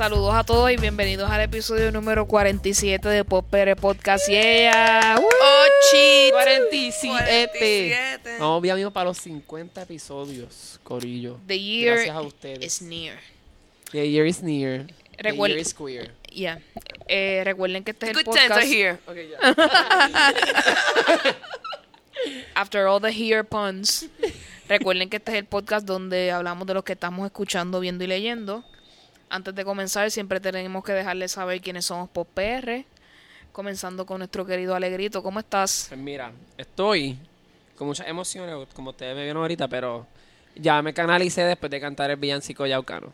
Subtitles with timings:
[0.00, 4.26] Saludos a todos y bienvenidos al episodio número 47 de Popere Podcast.
[4.30, 5.18] Yeah.
[5.18, 5.26] Woo.
[5.26, 6.30] Ochi.
[6.30, 7.18] 47.
[7.18, 8.38] 47.
[8.38, 11.38] Vamos bien para los 50 episodios, Corillo.
[11.46, 12.64] The year Gracias a ustedes.
[12.64, 13.18] is near.
[13.92, 14.86] The year is near.
[15.22, 16.10] The year is queer.
[16.32, 16.60] Yeah.
[17.06, 18.62] Eh, recuerden que este es el Good times podcast.
[18.62, 18.98] are here.
[19.06, 19.38] Okay, ya.
[22.54, 24.06] After all the here puns.
[24.66, 28.06] Recuerden que este es el podcast donde hablamos de lo que estamos escuchando, viendo y
[28.06, 28.64] leyendo.
[29.30, 32.84] Antes de comenzar, siempre tenemos que dejarles saber quiénes somos Pop PR.
[33.52, 35.22] Comenzando con nuestro querido Alegrito.
[35.22, 35.86] ¿Cómo estás?
[35.88, 37.16] Pues mira, estoy
[37.76, 40.06] con muchas emociones, como ustedes me vieron ahorita, pero
[40.54, 43.12] ya me canalicé después de cantar el villancico yaucano.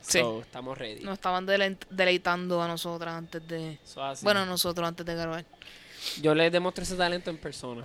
[0.00, 0.20] Sí.
[0.20, 1.00] So, estamos ready.
[1.04, 3.78] Nos estaban dele- deleitando a nosotras antes de...
[3.84, 4.24] So, así.
[4.24, 5.44] Bueno, nosotros antes de grabar.
[6.20, 7.84] yo les demostré ese talento en persona.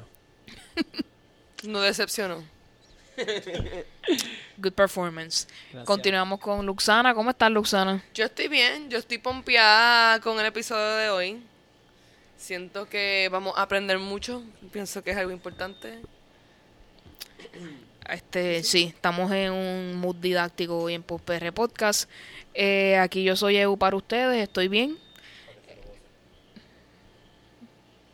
[1.63, 2.43] No decepcionó.
[4.57, 5.47] Good performance.
[5.71, 5.85] Gracias.
[5.85, 7.13] Continuamos con Luxana.
[7.13, 8.03] ¿Cómo estás, Luxana?
[8.13, 11.43] Yo estoy bien, yo estoy pompeada con el episodio de hoy.
[12.37, 14.43] Siento que vamos a aprender mucho.
[14.71, 15.99] Pienso que es algo importante.
[18.09, 22.09] Este, sí, estamos en un mood didáctico hoy en PR Podcast.
[22.53, 24.97] Eh, aquí yo soy Eu para ustedes, estoy bien.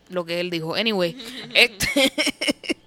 [0.09, 0.75] Lo que él dijo.
[0.75, 1.17] Anyway,
[1.53, 2.11] este,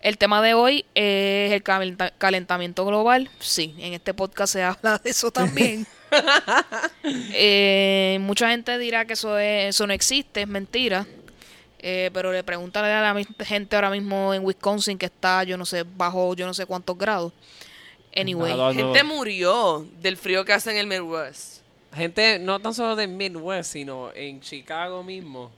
[0.00, 3.30] el tema de hoy es el calenta- calentamiento global.
[3.38, 5.86] Sí, en este podcast se habla de eso también.
[7.32, 11.06] Eh, mucha gente dirá que eso, es- eso no existe, es mentira.
[11.78, 15.64] Eh, pero le preguntan a la gente ahora mismo en Wisconsin que está, yo no
[15.64, 17.32] sé, bajo yo no sé cuántos grados.
[18.14, 18.72] Anyway, no.
[18.74, 21.60] Gente murió del frío que hace en el Midwest.
[21.94, 25.50] Gente, no tan solo del Midwest, sino en Chicago mismo.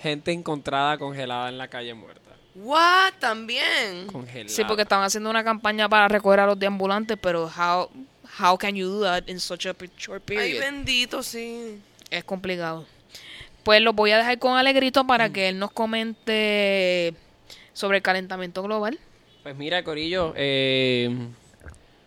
[0.00, 2.25] Gente encontrada congelada en la calle muerta.
[2.56, 3.14] What?
[3.18, 4.08] También.
[4.46, 7.90] Sí, porque estaban haciendo una campaña para recoger a los deambulantes, pero how,
[8.40, 10.60] how can you do that in such a short Ay, period?
[10.60, 11.80] bendito, sí.
[12.10, 12.86] es complicado.
[13.62, 17.14] Pues lo voy a dejar con Alegrito para que él nos comente
[17.72, 18.98] sobre el calentamiento global.
[19.42, 21.10] Pues mira, Corillo, eh,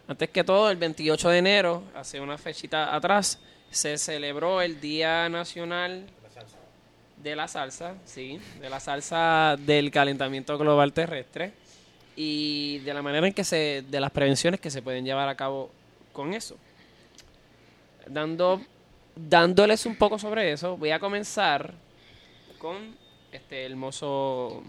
[0.08, 3.40] antes que todo, el 28 de enero, hace una fechita atrás,
[3.70, 6.08] se celebró el Día Nacional
[7.22, 11.52] de la Salsa, sí, de la salsa del calentamiento global terrestre
[12.16, 15.35] y de la manera en que se, de las prevenciones que se pueden llevar a
[15.35, 15.69] cabo
[16.13, 16.58] con eso.
[18.08, 18.62] Dando,
[19.16, 21.74] dándoles un poco sobre eso, voy a comenzar
[22.58, 22.96] con
[23.31, 24.63] este hermoso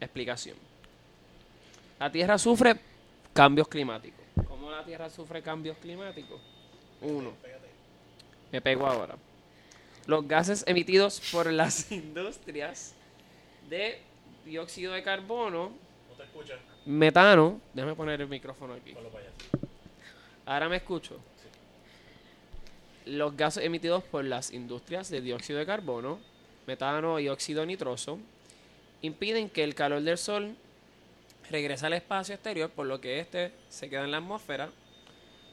[0.00, 0.56] explicación.
[1.98, 2.76] La Tierra sufre
[3.32, 4.20] cambios climáticos.
[4.48, 6.40] ¿Cómo la Tierra sufre cambios climáticos?
[7.02, 7.32] Uno.
[8.50, 9.16] Me pego ahora.
[10.10, 12.96] Los gases emitidos por las industrias
[13.68, 14.00] de
[14.44, 15.70] dióxido de carbono,
[16.84, 18.92] metano, déjame poner el micrófono aquí.
[20.46, 21.16] Ahora me escucho.
[23.06, 26.18] Los gases emitidos por las industrias de dióxido de carbono,
[26.66, 28.18] metano y óxido nitroso
[29.02, 30.56] impiden que el calor del sol
[31.48, 34.70] regrese al espacio exterior, por lo que este se queda en la atmósfera.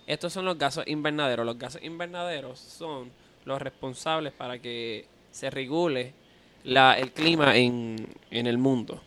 [0.08, 1.46] Estos son los gases invernaderos.
[1.46, 3.12] Los gases invernaderos son
[3.48, 6.14] los responsables para que se regule
[6.64, 9.02] la- el clima en, en el mundo.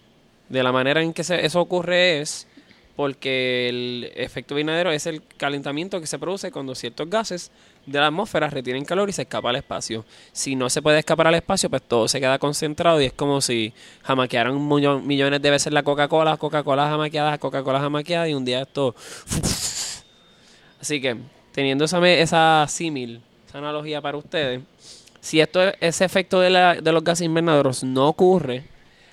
[0.48, 2.48] De la manera en que eso ocurre es
[2.96, 7.50] porque el efecto invernadero es el calentamiento que se produce cuando ciertos gases
[7.86, 10.04] de la atmósfera retienen calor y se escapa al espacio.
[10.32, 13.40] Si no se puede escapar al espacio, pues todo se queda concentrado y es como
[13.40, 14.58] si jamaquearan
[15.06, 18.94] millones de veces la Coca-Cola, Coca-Cola jamaqueada, Coca-Cola jamaqueada y un día esto...
[20.80, 21.16] Así que,
[21.52, 24.60] teniendo esa, esa símil, esa analogía para ustedes,
[25.20, 28.64] si esto, ese efecto de, la- de los gases invernaderos no ocurre,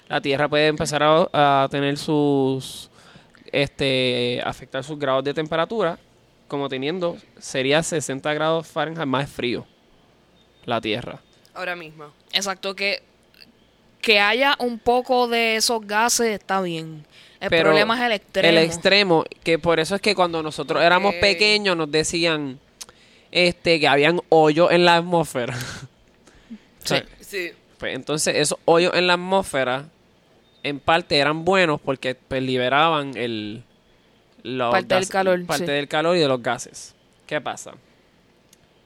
[0.07, 1.27] la Tierra puede empezar a,
[1.63, 2.89] a tener sus,
[3.51, 5.97] este, afectar sus grados de temperatura,
[6.47, 9.65] como teniendo, sería 60 grados Fahrenheit más frío,
[10.65, 11.19] la Tierra.
[11.53, 12.05] Ahora mismo.
[12.31, 13.01] Exacto, que,
[14.01, 17.05] que haya un poco de esos gases está bien.
[17.39, 18.47] El Pero problema es el extremo.
[18.49, 22.59] El extremo, que por eso es que cuando nosotros éramos pequeños nos decían
[23.31, 25.55] este que habían hoyos en la atmósfera.
[26.83, 27.51] O sea, Sí.
[27.77, 29.89] Pues entonces esos hoyos en la atmósfera
[30.63, 33.63] en parte eran buenos porque pues, liberaban el
[34.43, 35.71] los Parte del calor, parte sí.
[35.71, 36.95] del calor y de los gases.
[37.25, 37.73] ¿Qué pasa?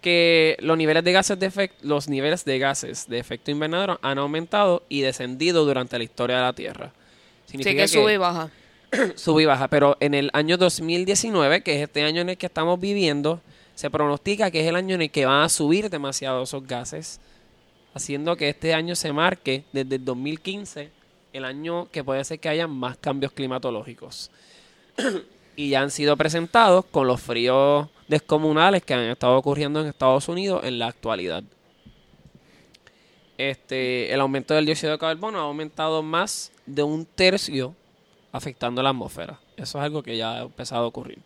[0.02, 4.18] Que los niveles de gases de efecto, los niveles de gases de efecto invernadero han
[4.18, 6.94] aumentado y descendido durante la historia de la Tierra.
[7.46, 8.50] Sí, que sube y baja.
[9.16, 12.48] sube y baja, pero en el año 2019, que es este año en el que
[12.48, 13.40] estamos viviendo,
[13.76, 17.20] se pronostica que es el año en el que van a subir demasiado esos gases,
[17.94, 20.92] haciendo que este año se marque desde el 2015
[21.34, 24.32] el año que puede ser que haya más cambios climatológicos.
[25.56, 30.28] y ya han sido presentados con los fríos descomunales que han estado ocurriendo en Estados
[30.28, 31.44] Unidos en la actualidad.
[33.38, 37.76] Este, el aumento del dióxido de carbono ha aumentado más de un tercio
[38.32, 39.40] afectando la atmósfera.
[39.58, 41.20] Eso es algo que ya ha empezado a ocurrir.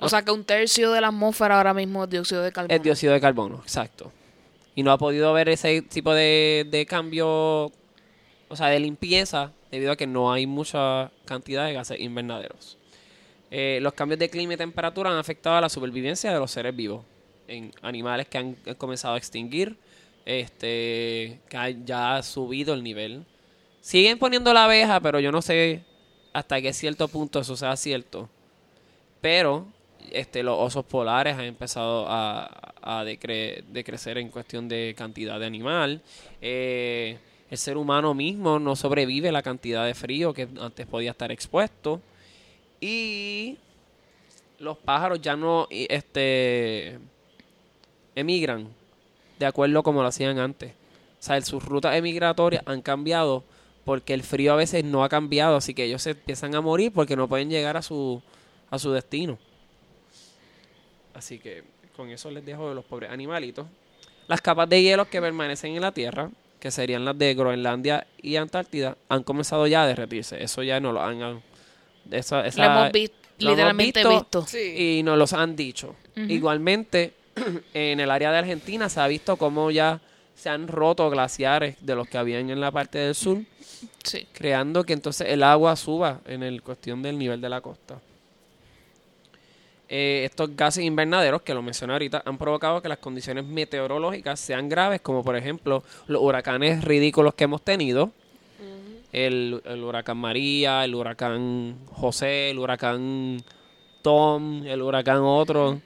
[0.00, 2.74] O sea que un tercio de la atmósfera ahora mismo es dióxido de carbono.
[2.74, 4.12] Es dióxido de carbono, exacto.
[4.74, 7.72] Y no ha podido ver ese tipo de, de cambio,
[8.48, 12.76] o sea, de limpieza, debido a que no hay mucha cantidad de gases invernaderos.
[13.50, 16.74] Eh, los cambios de clima y temperatura han afectado a la supervivencia de los seres
[16.74, 17.04] vivos
[17.48, 19.76] en animales que han comenzado a extinguir,
[20.24, 23.24] este, que ya ha subido el nivel.
[23.80, 25.84] Siguen poniendo la abeja, pero yo no sé
[26.32, 28.28] hasta qué cierto punto eso sea cierto.
[29.20, 29.66] Pero
[30.12, 35.46] este, los osos polares han empezado a, a decre- decrecer en cuestión de cantidad de
[35.46, 36.02] animal.
[36.40, 37.18] Eh,
[37.50, 42.00] el ser humano mismo no sobrevive la cantidad de frío que antes podía estar expuesto.
[42.80, 43.56] Y
[44.58, 46.98] los pájaros ya no este,
[48.14, 48.68] emigran
[49.38, 50.72] de acuerdo como lo hacían antes.
[50.72, 53.44] O sea, sus rutas emigratorias han cambiado
[53.84, 56.92] porque el frío a veces no ha cambiado, así que ellos se empiezan a morir
[56.92, 58.20] porque no pueden llegar a su,
[58.70, 59.38] a su destino.
[61.16, 61.64] Así que
[61.96, 63.66] con eso les dejo de los pobres animalitos.
[64.28, 66.30] Las capas de hielo que permanecen en la Tierra,
[66.60, 70.42] que serían las de Groenlandia y Antártida, han comenzado ya a derretirse.
[70.42, 71.40] Eso ya no lo han...
[72.10, 73.06] Esa, Lo hemos vi-
[73.38, 74.46] lo hemos literalmente visto visto.
[74.46, 74.98] Sí.
[74.98, 75.94] y nos los han dicho.
[76.16, 77.12] Igualmente,
[77.74, 80.00] en el área de Argentina se ha visto cómo ya
[80.34, 83.38] se han roto glaciares de los que habían en la parte del sur,
[84.04, 84.26] Sí.
[84.32, 88.00] creando que entonces el agua suba en el cuestión del nivel de la costa.
[89.88, 94.68] Eh, estos gases invernaderos, que lo mencioné ahorita, han provocado que las condiciones meteorológicas sean
[94.68, 98.10] graves, como por ejemplo los huracanes ridículos que hemos tenido,
[99.12, 103.42] el, el huracán María, el huracán José, el huracán
[104.02, 105.70] Tom, el huracán otro.
[105.70, 105.80] O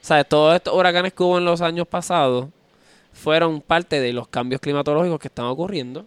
[0.00, 2.48] sea, todos estos huracanes que hubo en los años pasados
[3.12, 6.04] fueron parte de los cambios climatológicos que están ocurriendo.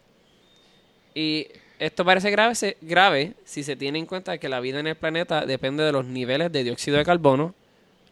[1.15, 1.47] Y
[1.79, 4.95] esto parece grave, se- grave si se tiene en cuenta que la vida en el
[4.95, 7.53] planeta depende de los niveles de dióxido de carbono,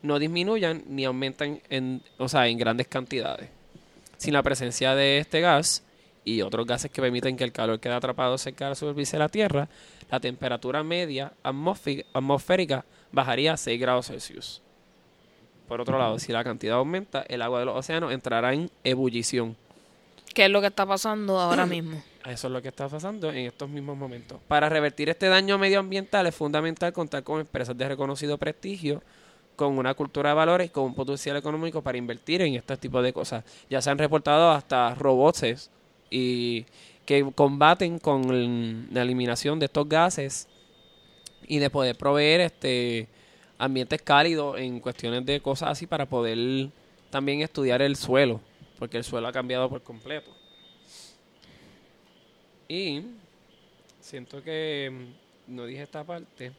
[0.02, 3.50] no disminuyan ni aumentan en, o sea, en grandes cantidades.
[4.18, 5.84] Sin la presencia de este gas
[6.24, 9.24] y otros gases que permiten que el calor quede atrapado cerca de la superficie de
[9.24, 9.68] la Tierra,
[10.10, 14.62] la temperatura media atmosférica bajaría a 6 grados Celsius.
[15.68, 19.56] Por otro lado, si la cantidad aumenta, el agua de los océanos entrará en ebullición.
[20.36, 22.04] ¿Qué es lo que está pasando ahora mismo?
[22.26, 24.38] Eso es lo que está pasando en estos mismos momentos.
[24.50, 29.02] Para revertir este daño medioambiental es fundamental contar con empresas de reconocido prestigio,
[29.56, 33.02] con una cultura de valores y con un potencial económico para invertir en este tipo
[33.02, 33.46] de cosas.
[33.70, 35.72] Ya se han reportado hasta robots
[36.10, 36.66] y
[37.06, 40.50] que combaten con la eliminación de estos gases
[41.48, 43.08] y de poder proveer este
[43.58, 46.70] ambientes cálidos en cuestiones de cosas así para poder
[47.10, 48.42] también estudiar el suelo,
[48.78, 50.32] porque el suelo ha cambiado por completo.
[52.68, 53.02] Y
[54.00, 56.52] siento que mm, no dije esta parte.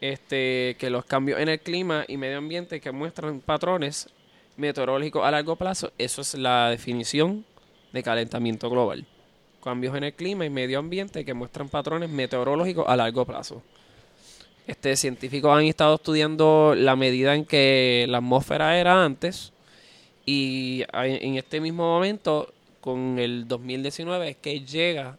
[0.00, 4.08] Este, que los cambios en el clima y medio ambiente que muestran patrones
[4.56, 7.44] meteorológicos a largo plazo, eso es la definición
[7.92, 9.06] de calentamiento global.
[9.62, 13.62] Cambios en el clima y medio ambiente que muestran patrones meteorológicos a largo plazo.
[14.66, 19.52] Este, científicos han estado estudiando la medida en que la atmósfera era antes
[20.26, 25.18] y en este mismo momento, con el 2019, es que llega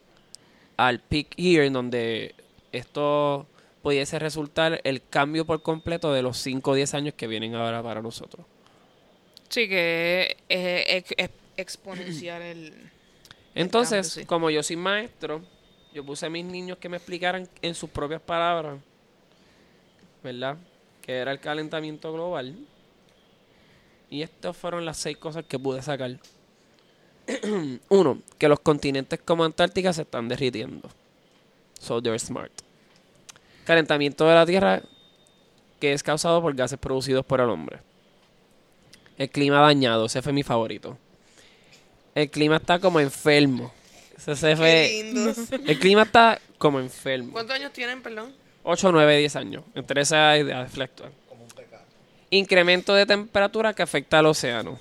[0.77, 2.35] al peak year en donde
[2.71, 3.45] esto
[3.81, 7.83] pudiese resultar el cambio por completo de los 5 o 10 años que vienen ahora
[7.83, 8.45] para nosotros.
[9.49, 12.73] Sí, que es, es- es exponencial el...
[13.55, 14.25] Entonces, cambio, sí.
[14.25, 15.41] como yo soy maestro,
[15.93, 18.79] yo puse a mis niños que me explicaran en sus propias palabras,
[20.23, 20.57] ¿verdad?
[21.01, 22.55] Que era el calentamiento global.
[24.13, 26.19] Y estas fueron las seis cosas que pude sacar.
[27.89, 30.87] Uno, que los continentes como Antártica se están derritiendo.
[31.79, 32.51] So they're smart.
[33.65, 34.83] Calentamiento de la Tierra
[35.79, 37.79] que es causado por gases producidos por el hombre.
[39.17, 40.95] El clima dañado, ese fue mi favorito.
[42.13, 43.73] El clima está como enfermo.
[44.15, 45.09] Ese se fue-.
[45.65, 47.31] El clima está como enfermo.
[47.31, 48.31] ¿Cuántos años tienen, perdón?
[48.61, 49.63] 8, 9, 10 años.
[49.73, 51.22] Entre esa edad flexible.
[52.33, 54.79] Incremento de temperatura que afecta al océano.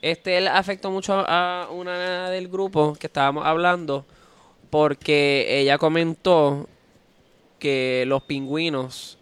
[0.00, 4.06] Este afectó mucho a una del grupo que estábamos hablando
[4.70, 6.70] porque ella comentó
[7.58, 9.18] que los pingüinos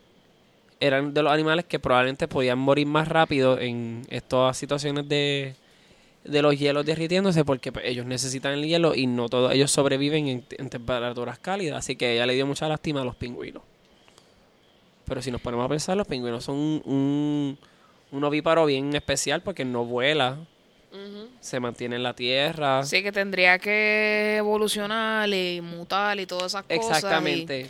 [0.78, 5.56] eran de los animales que probablemente podían morir más rápido en estas situaciones de,
[6.22, 10.28] de los hielos derritiéndose porque pues, ellos necesitan el hielo y no todos ellos sobreviven
[10.28, 11.78] en, en temperaturas cálidas.
[11.78, 13.64] Así que ella le dio mucha lástima a los pingüinos.
[15.10, 17.58] Pero si nos ponemos a pensar, los pingüinos son un, un,
[18.12, 20.36] un ovíparo bien especial porque no vuela,
[21.40, 22.84] se mantiene en la tierra.
[22.84, 26.98] Sí, que tendría que evolucionar y mutar y todas esas cosas.
[26.98, 27.68] Exactamente.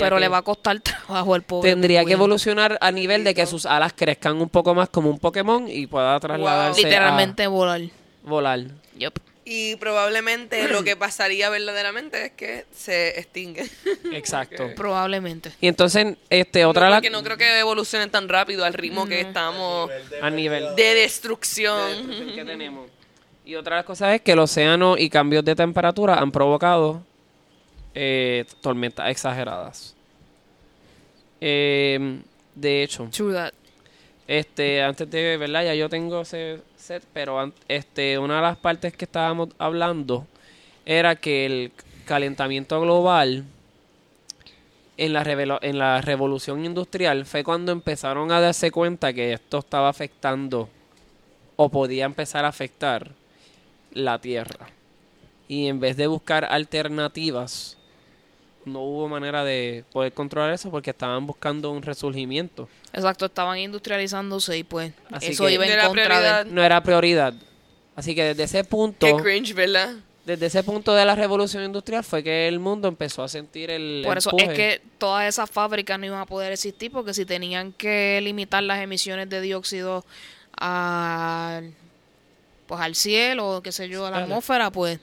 [0.00, 1.68] pero que- le va a costar trabajo al pobre.
[1.72, 5.18] Tendría que evolucionar a nivel de que sus alas crezcan un poco más como un
[5.18, 7.82] Pokémon y pueda trasladarse Literalmente volar.
[7.82, 8.60] a volar.
[8.98, 9.18] Yup.
[9.50, 13.66] Y probablemente lo que pasaría verdaderamente es que se extingue.
[14.12, 14.70] Exacto.
[14.76, 15.52] Probablemente.
[15.60, 18.74] Y entonces, este, otra de no, las- porque no creo que evolucionen tan rápido al
[18.74, 19.90] ritmo que estamos
[20.20, 22.08] a nivel de destrucción.
[22.34, 22.90] que tenemos.
[23.46, 27.02] Y otra de las cosas es que el océano y cambios de temperatura han provocado
[27.94, 29.94] eh, tormentas exageradas.
[31.40, 32.20] Eh,
[32.54, 33.52] de hecho, True that.
[34.26, 35.64] este, antes de, ¿verdad?
[35.64, 36.58] Ya yo tengo ese
[37.12, 40.26] pero este, una de las partes que estábamos hablando
[40.84, 41.72] era que el
[42.04, 43.44] calentamiento global
[44.96, 49.88] en la, en la revolución industrial fue cuando empezaron a darse cuenta que esto estaba
[49.88, 50.68] afectando
[51.56, 53.12] o podía empezar a afectar
[53.92, 54.68] la Tierra.
[55.46, 57.77] Y en vez de buscar alternativas,
[58.68, 62.68] no hubo manera de poder controlar eso porque estaban buscando un resurgimiento.
[62.92, 66.44] Exacto, estaban industrializándose y pues Así eso que- iba No en era contra prioridad.
[66.46, 66.52] de...
[66.52, 67.34] No era prioridad.
[67.96, 69.94] Así que desde ese punto, Qué cringe, ¿verdad?
[70.24, 74.02] desde ese punto de la revolución industrial fue que el mundo empezó a sentir el
[74.04, 74.50] Por eso empuje.
[74.52, 78.62] es que todas esas fábricas no iban a poder existir porque si tenían que limitar
[78.62, 80.04] las emisiones de dióxido
[80.56, 81.72] al
[82.66, 84.24] pues al cielo, qué sé yo, a la Claro.
[84.32, 85.00] atmósfera, pues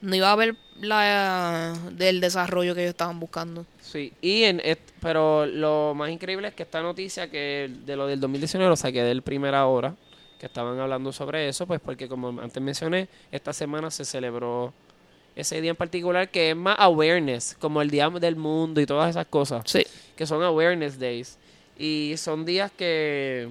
[0.00, 3.66] no iba a haber la del desarrollo que ellos estaban buscando.
[3.80, 4.62] Sí, y en
[5.00, 9.02] pero lo más increíble es que esta noticia que de lo del 2019 lo saqué
[9.02, 9.94] del primera hora,
[10.38, 14.72] que estaban hablando sobre eso, pues porque como antes mencioné, esta semana se celebró
[15.34, 19.10] ese día en particular que es más awareness, como el Día del Mundo y todas
[19.10, 19.84] esas cosas, Sí.
[20.16, 21.38] que son awareness days.
[21.78, 23.48] Y son días que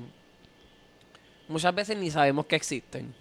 [1.48, 3.14] muchas veces ni sabemos que existen.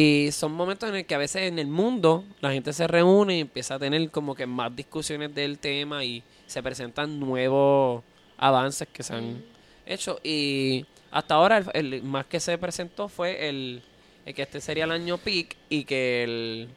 [0.00, 3.38] Y son momentos en el que a veces en el mundo la gente se reúne
[3.38, 8.04] y empieza a tener como que más discusiones del tema y se presentan nuevos
[8.36, 9.42] avances que se han
[9.86, 10.20] hecho.
[10.22, 13.82] Y hasta ahora el, el más que se presentó fue el,
[14.24, 16.68] el que este sería el año peak y que el,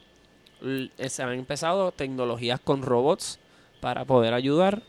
[0.98, 3.38] el- se han empezado tecnologías con robots
[3.82, 4.82] para poder ayudar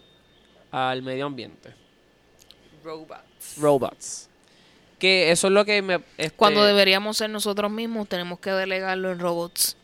[0.70, 1.74] al medio ambiente.
[2.82, 3.58] Robots.
[3.58, 4.28] Robots.
[5.02, 5.94] Que eso es lo que me...
[6.16, 9.76] este, Cuando deberíamos ser nosotros mismos, tenemos que delegarlo en robots.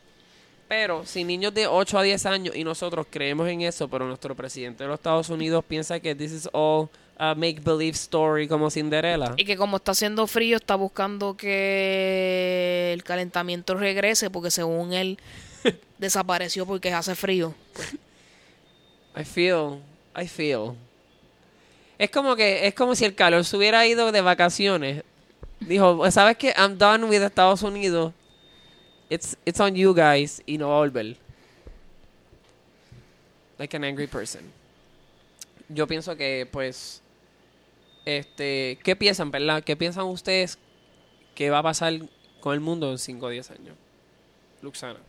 [0.68, 4.36] Pero si niños de 8 a 10 años y nosotros creemos en eso, pero nuestro
[4.36, 9.34] presidente de los Estados Unidos piensa que this is all a make-believe story como Cinderella.
[9.36, 15.18] Y que como está haciendo frío, está buscando que el calentamiento regrese porque según él
[15.98, 17.56] desapareció porque hace frío.
[19.16, 19.80] I feel,
[20.16, 20.76] I feel.
[21.98, 25.02] Es como que, es como si el calor se hubiera ido de vacaciones.
[25.60, 26.54] Dijo, ¿sabes qué?
[26.56, 28.12] I'm done with Estados Unidos.
[29.10, 30.42] It's, it's on you guys.
[30.46, 31.16] Y no va a volver.
[33.58, 34.52] Like an angry person.
[35.68, 37.02] Yo pienso que, pues,
[38.04, 39.62] este, ¿qué piensan, verdad?
[39.62, 40.58] ¿Qué piensan ustedes
[41.34, 41.92] que va a pasar
[42.40, 43.76] con el mundo en 5 o 10 años?
[44.62, 45.00] Luxana.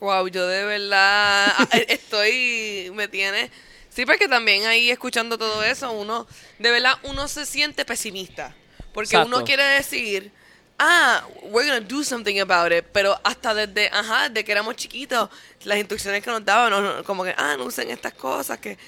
[0.00, 1.52] Wow, yo de verdad
[1.88, 3.50] estoy, me tiene...
[3.94, 6.26] Sí, porque también ahí escuchando todo eso, uno,
[6.58, 8.54] de verdad, uno se siente pesimista.
[8.94, 9.36] Porque Exacto.
[9.36, 10.30] uno quiere decir,
[10.78, 12.84] ah, we're gonna do something about it.
[12.92, 15.28] Pero hasta desde, ajá, desde que éramos chiquitos,
[15.64, 18.78] las instrucciones que nos daban, no- no, como que, ah, no usen estas cosas, que...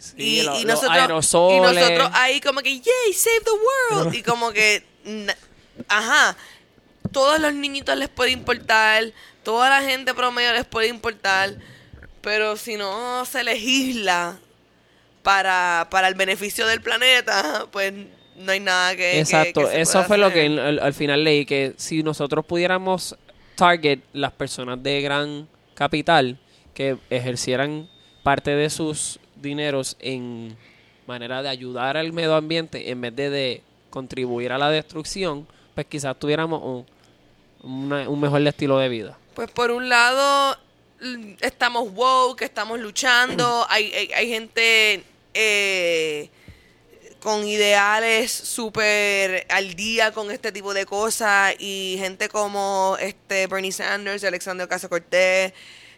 [0.00, 3.50] Sí, y, lo- y nosotros, y nosotros ahí como que, yay, save the
[3.96, 4.14] world.
[4.14, 4.84] y como que,
[5.88, 6.36] ajá,
[7.12, 9.12] todos los niñitos les puede importar,
[9.42, 11.54] toda la gente promedio les puede importar,
[12.22, 14.38] pero si no se legisla
[15.28, 17.92] para, para el beneficio del planeta, pues
[18.36, 19.20] no hay nada que...
[19.20, 23.14] Exacto, que eso fue lo que al, al- al final leí, que si nosotros pudiéramos
[23.54, 26.38] target las personas de gran capital
[26.72, 27.90] que ejercieran
[28.22, 30.56] parte de sus dineros en
[31.06, 35.86] manera de ayudar al medio ambiente en vez de, de contribuir a la destrucción, pues
[35.88, 36.86] quizás tuviéramos un,
[37.90, 39.18] una- un mejor estilo de vida.
[39.34, 40.56] Pues por un lado
[41.42, 45.04] estamos woke, estamos luchando, hay, hay, hay gente
[45.40, 46.30] eh,
[47.20, 53.72] con ideales súper al día con este tipo de cosas y gente como este Bernie
[53.72, 55.52] Sanders y Alexander Ocasio Cortés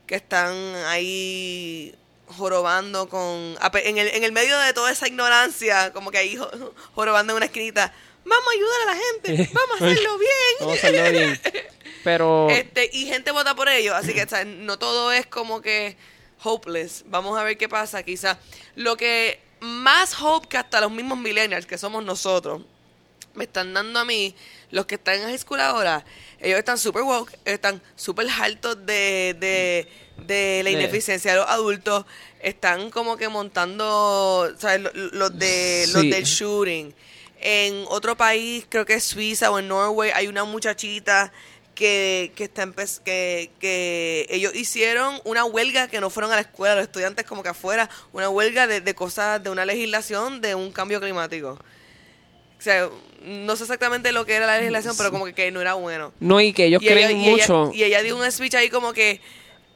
[0.06, 0.54] que están
[0.86, 1.94] ahí
[2.26, 6.50] jorobando con en el, en el medio de toda esa ignorancia como que ahí jo-
[6.94, 7.92] jorobando en una esquinita
[8.24, 10.30] vamos a ayudar a la gente vamos a hacerlo bien
[10.60, 11.40] Vamos a hacerlo bien.
[12.04, 15.60] Pero este, y gente vota por ellos, así que o sea, no todo es como
[15.60, 15.96] que
[16.42, 17.04] hopeless.
[17.06, 18.02] Vamos a ver qué pasa.
[18.02, 18.38] Quizá
[18.76, 22.62] lo que más hope que hasta los mismos millennials que somos nosotros
[23.34, 24.34] me están dando a mí,
[24.70, 26.04] los que están en high school ahora,
[26.40, 29.88] ellos están super woke, están súper hartos de, de,
[30.26, 32.06] de la ineficiencia de los adultos,
[32.42, 34.80] están como que montando, ¿sabes?
[34.80, 36.10] Los, los de, los Sí.
[36.10, 36.94] del shooting.
[37.40, 41.32] En otro país, creo que es Suiza o en Norway, hay una muchachita
[41.80, 42.68] que, que, está
[43.02, 47.42] que, que ellos hicieron una huelga que no fueron a la escuela, los estudiantes como
[47.42, 51.58] que afuera, una huelga de, de cosas, de una legislación de un cambio climático.
[52.58, 52.90] O sea,
[53.24, 56.12] no sé exactamente lo que era la legislación, pero como que, que no era bueno.
[56.20, 57.70] No, y que ellos Y ella, creen y ella- mucho.
[57.74, 59.22] y ella dio un speech ahí como que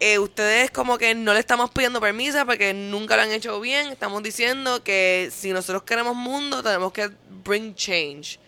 [0.00, 3.88] eh, ustedes como que no le estamos pidiendo permiso porque nunca lo han hecho bien.
[3.88, 7.08] Estamos diciendo que si nosotros queremos mundo, tenemos que
[7.42, 8.38] bring change.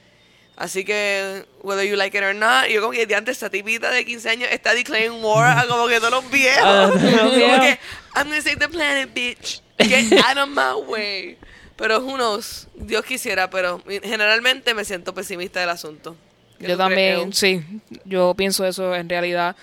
[0.56, 3.90] Así que, whether you like it or not, yo como que de antes esta tipita
[3.90, 6.64] de 15 años está declaring war a como que todos los viejos.
[6.64, 7.78] Los como que,
[8.14, 9.60] I'm gonna save the planet, bitch.
[9.78, 11.36] Get out of my way.
[11.76, 16.16] Pero who knows, Dios quisiera, pero generalmente me siento pesimista del asunto.
[16.58, 17.62] ¿Qué Yo crees, también, sí,
[18.06, 19.56] yo pienso eso en realidad.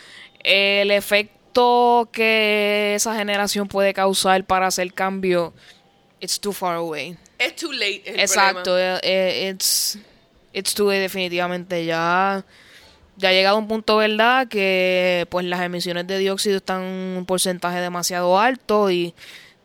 [0.43, 5.55] El efecto que esa generación puede causar para hacer cambio,
[6.19, 7.17] it's too far away.
[7.39, 8.03] Es too late.
[8.05, 8.97] es el Exacto, problema.
[8.97, 9.97] eh, eh, it's,
[10.53, 11.85] it's too late definitivamente.
[11.85, 12.45] Ya,
[13.17, 14.47] ya ha llegado un punto, ¿verdad?
[14.47, 19.13] Que pues las emisiones de dióxido están en un porcentaje demasiado alto y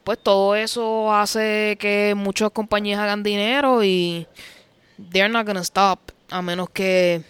[0.04, 4.26] pues todo eso hace que muchas compañías hagan dinero y
[5.12, 7.22] they're not gonna stop a menos que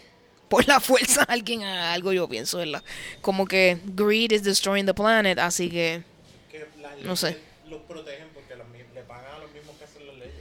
[0.49, 2.83] por la fuerza alguien haga algo, yo pienso, ¿verdad?
[3.21, 6.03] Como que greed is destroying the planet, así que
[6.51, 7.37] que las No sé.
[7.69, 10.35] los protegen porque los mi- le pagan a los mismos que hacen las leyes.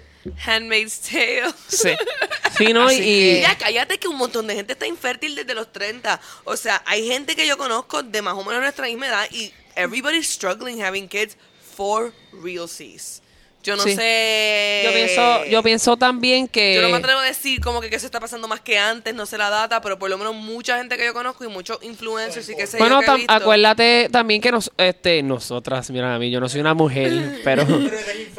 [0.45, 1.53] Handmaid's Tale.
[1.67, 1.89] sí.
[2.57, 2.87] Sí, ¿no?
[2.87, 6.19] Así y, que- Ya, cállate que un montón de gente está infértil desde los 30.
[6.43, 9.53] O sea, hay gente que yo conozco de más o menos nuestra misma edad y
[9.75, 11.37] everybody's struggling having kids
[11.75, 13.21] for realsies.
[13.67, 13.95] Yo no Sí.
[13.97, 14.81] sé.
[14.85, 17.97] yo pienso, yo pienso también que Yo no me atrevo a decir como que, que
[17.97, 20.77] eso está pasando más que antes, no sé la data, pero por lo menos mucha
[20.77, 23.33] gente que yo conozco y muchos influencers y que yo bueno, que he tam- visto.
[23.33, 27.11] acuérdate también que nos, este, nosotras, mira a mí, yo no soy una mujer,
[27.43, 27.67] pero,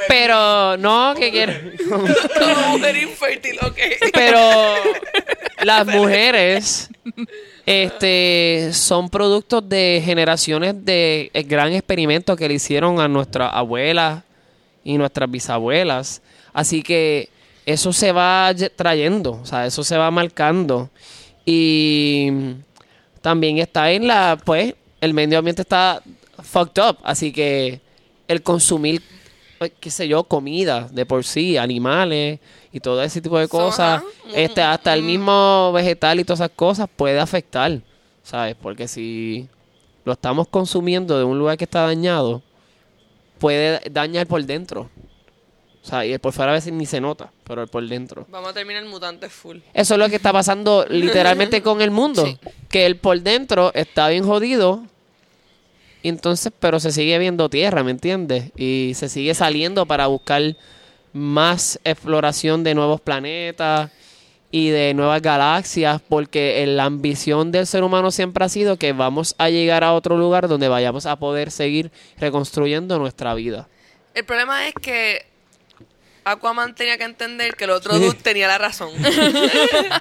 [0.08, 1.52] pero no, que quiero,
[1.88, 3.78] Como mujer infértil, ok.
[4.14, 4.40] pero
[5.62, 6.88] las mujeres,
[7.66, 14.22] este, son productos de generaciones de eh, gran experimento que le hicieron a nuestras abuelas
[14.88, 16.22] y nuestras bisabuelas,
[16.55, 17.29] así que
[17.66, 20.88] eso se va trayendo, o sea, eso se va marcando
[21.44, 22.31] y
[23.20, 26.03] también está en la, pues, el medio ambiente está
[26.42, 27.83] fucked up, así que
[28.29, 29.03] el consumir,
[29.61, 32.40] eh, qué sé yo, comida de por sí, animales
[32.72, 34.07] y todo ese tipo de So, cosas, ajá.
[34.35, 37.79] este, hasta el mismo vegetal y todas esas cosas puede afectar,
[38.22, 38.57] ¿sabes?
[38.59, 39.51] Porque si
[40.07, 42.42] lo estamos consumiendo de un lugar que está dañado,
[43.38, 44.90] puede dañar por dentro.
[45.83, 48.27] O sea, y el por fuera a veces ni se nota, pero el por dentro.
[48.29, 49.59] Vamos a terminar mutantes full.
[49.72, 52.27] Eso es lo que está pasando literalmente con el mundo.
[52.27, 52.38] Sí.
[52.68, 54.83] Que el por dentro está bien jodido.
[56.03, 58.51] y Entonces, pero se sigue viendo tierra, ¿me entiendes?
[58.57, 60.57] Y se sigue saliendo para buscar
[61.12, 63.90] más exploración de nuevos planetas
[64.50, 69.34] y de nuevas galaxias, porque la ambición del ser humano siempre ha sido que vamos
[69.38, 73.68] a llegar a otro lugar donde vayamos a poder seguir reconstruyendo nuestra vida.
[74.14, 75.26] El problema es que
[76.24, 78.90] Aquaman tenía que entender que el otro dude tenía la razón.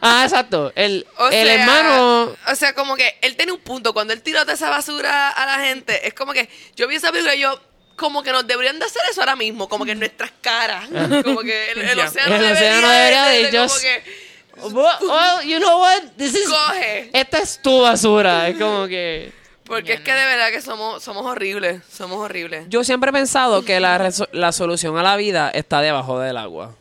[0.01, 0.71] Ah, exacto.
[0.75, 2.36] El, O el sea, hermano...
[2.51, 3.93] O sea, como que él tiene un punto.
[3.93, 7.12] Cuando él tiró toda esa basura a la gente, es como que yo vi esa
[7.12, 7.60] película y yo,
[7.95, 10.88] como que nos deberían de hacer eso ahora mismo, como que en nuestras caras.
[11.23, 14.26] Como que el, océano El debería, océano debería de, de de como que
[14.62, 16.04] Well, you know what?
[16.17, 17.10] This is- coge.
[17.13, 18.48] Esta es tu basura.
[18.50, 19.32] Es como que...
[19.65, 21.82] Porque es que de verdad que somos, somos horribles.
[21.91, 22.67] Somos horribles.
[22.70, 26.74] Yo siempre he pensado que la, la solución a la vida está debajo del agua.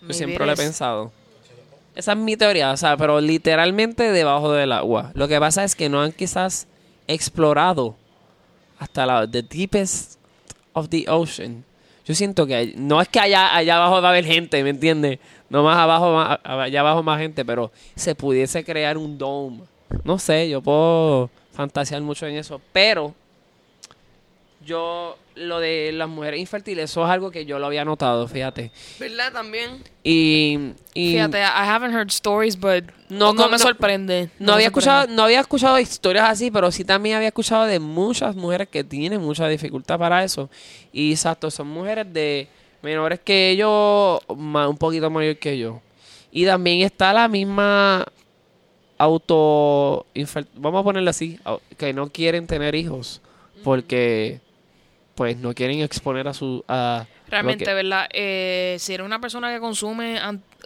[0.00, 0.60] Yo Maybe siempre lo he is.
[0.60, 1.12] pensado.
[1.96, 5.10] Esa es mi teoría, o sea, pero literalmente debajo del agua.
[5.14, 6.66] Lo que pasa es que no han quizás
[7.06, 7.96] explorado
[8.78, 10.18] hasta la the deepest
[10.74, 11.64] of the ocean.
[12.04, 14.70] Yo siento que hay- no es que allá, allá abajo va a haber gente, ¿me
[14.70, 15.18] entiendes?
[15.48, 19.62] No más abajo, más, allá abajo más gente, pero se pudiese crear un dome.
[20.02, 23.14] No sé, yo puedo fantasear mucho en eso, pero
[24.64, 28.70] yo lo de las mujeres infértiles, eso es algo que yo lo había notado, fíjate.
[28.98, 29.32] ¿Verdad?
[29.32, 29.82] También.
[30.02, 30.58] Y,
[30.94, 34.30] y Fíjate, I haven't heard stories, but No, no, no, me sorprende.
[34.38, 35.16] no me había escuchado, sorprende.
[35.16, 39.20] no había escuchado historias así, pero sí también había escuchado de muchas mujeres que tienen
[39.20, 40.48] mucha dificultad para eso.
[40.92, 42.48] Y exacto, son mujeres de
[42.84, 45.80] menores que yo, ma- un poquito mayor que yo.
[46.30, 48.04] Y también está la misma
[48.98, 50.06] auto
[50.54, 51.38] vamos a ponerlo así,
[51.76, 53.20] que no quieren tener hijos
[53.64, 54.40] porque
[55.14, 58.06] pues no quieren exponer a su a Realmente, que- ¿verdad?
[58.12, 60.20] Eh, si eres una persona que consume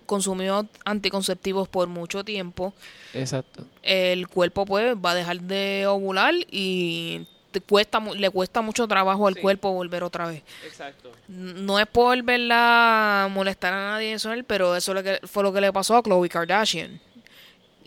[0.07, 2.75] consumió anticonceptivos por mucho tiempo,
[3.15, 8.61] exacto el cuerpo pues va a dejar de ovular y te cuesta mu- le cuesta
[8.61, 9.41] mucho trabajo al Sí.
[9.41, 10.43] cuerpo volver otra vez.
[10.67, 15.27] exacto No es por verla molestar a nadie eso él, pero eso es lo que,
[15.27, 17.01] fue lo que le pasó a Khloe Kardashian.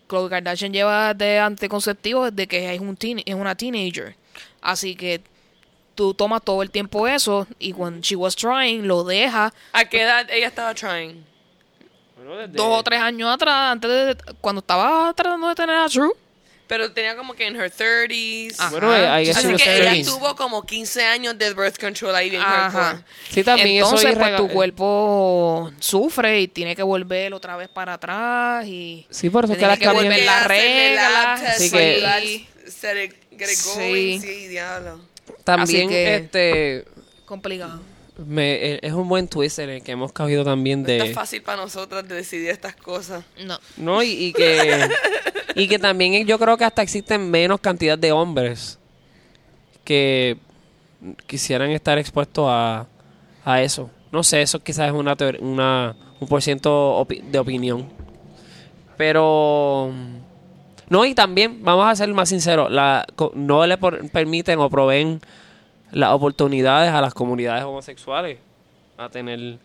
[0.08, 4.16] Khloe Kardashian lleva de anticonceptivos desde que es un teen- es una teenager.
[4.62, 5.22] Así que
[5.96, 10.02] tú tomas todo el tiempo eso y cuando she was trying lo deja ¿A qué
[10.04, 11.24] edad ella estaba trying?
[12.16, 15.88] Bueno, desde- dos o tres años atrás, antes de cuando estaba tratando de tener a
[15.88, 16.12] Drew.
[16.72, 18.56] Pero tenía como que en her 30s.
[18.58, 18.70] Ajá.
[18.70, 20.06] Bueno, guess Así que ella 30s.
[20.06, 22.70] tuvo como 15 años de birth control ahí bien Ajá.
[22.72, 23.04] hardcore.
[23.30, 27.96] sí también Entonces, eso pues tu cuerpo sufre y tiene que volver otra vez para
[27.96, 31.12] atrás y sí por eso es que tiene las que cambian volver la Hacerle lab
[31.12, 31.36] regla.
[31.42, 32.48] test Así que-
[33.50, 34.20] Sí.
[34.22, 35.02] Sí, diablo.
[35.44, 36.86] también Así que- este
[37.26, 37.82] complicado.
[38.26, 41.14] Me, eh, es un buen twist en el que hemos caído también No es de
[41.14, 43.24] fácil para nosotras de decidir estas cosas.
[43.46, 43.58] No.
[43.78, 44.88] No, y, y que
[45.56, 48.80] y que también yo creo que hasta existen menos cantidad de hombres
[49.84, 50.38] que
[51.28, 52.88] quisieran estar expuestos a,
[53.44, 53.90] a eso.
[54.12, 57.90] No sé, eso quizás es una, una un por ciento opi- de opinión.
[58.98, 59.92] Pero
[60.90, 64.70] no, y también, vamos a ser más sinceros, la, co- no le por- permiten o
[64.70, 65.22] proveen
[65.92, 68.40] las oportunidades a las comunidades homosexuales
[68.98, 69.58] a tener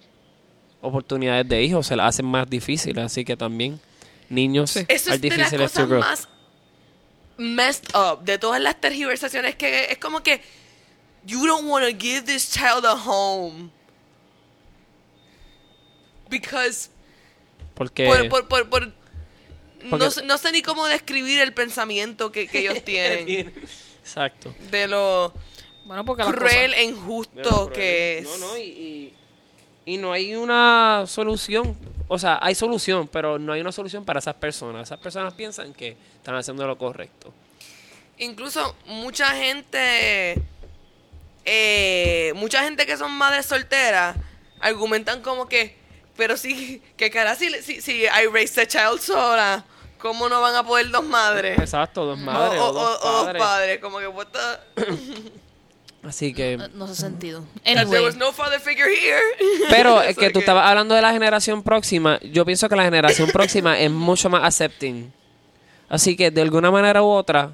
[0.80, 3.80] oportunidades de hijos, se las hacen más difíciles, así que también
[4.28, 6.28] niños Eso are es de las cosas más
[7.38, 10.40] messed up de todas las tergiversaciones que es como que
[11.26, 13.70] you don't want to give this child a home
[16.30, 16.88] because
[17.74, 18.92] Porque por, por, por, por-
[19.90, 23.52] Porque- no, sé- no sé ni cómo describir el pensamiento que, que ellos tienen.
[24.02, 24.54] Exacto.
[24.70, 25.32] de lo
[25.86, 29.14] Bueno, porque cruel e injusto que es No, no, y, y,
[29.86, 31.76] y no hay una solución.
[32.08, 34.82] O sea, hay solución, pero no hay una solución para esas personas.
[34.88, 37.32] Esas personas piensan que están haciendo lo correcto.
[38.18, 40.40] incluso mucha gente
[41.44, 44.16] eh, mucha gente que son madres solteras
[44.60, 45.76] argumentan como que
[46.16, 49.64] pero sí que cara si, si, si I raised a child sola
[49.98, 51.58] ¿cómo no van a poder dos madres?
[51.58, 53.42] Exacto, dos madres o, o, o- dos o- o dos padres.
[53.42, 54.06] padres como que
[56.02, 56.56] Así que...
[56.56, 57.44] No, no hace sentido.
[57.64, 59.20] there Anyway, was no father figure here
[59.70, 62.20] Pero es que tú estabas hablando de la generación próxima.
[62.20, 65.12] Yo pienso que la generación próxima es mucho más accepting.
[65.88, 67.52] Así que de alguna manera u otra,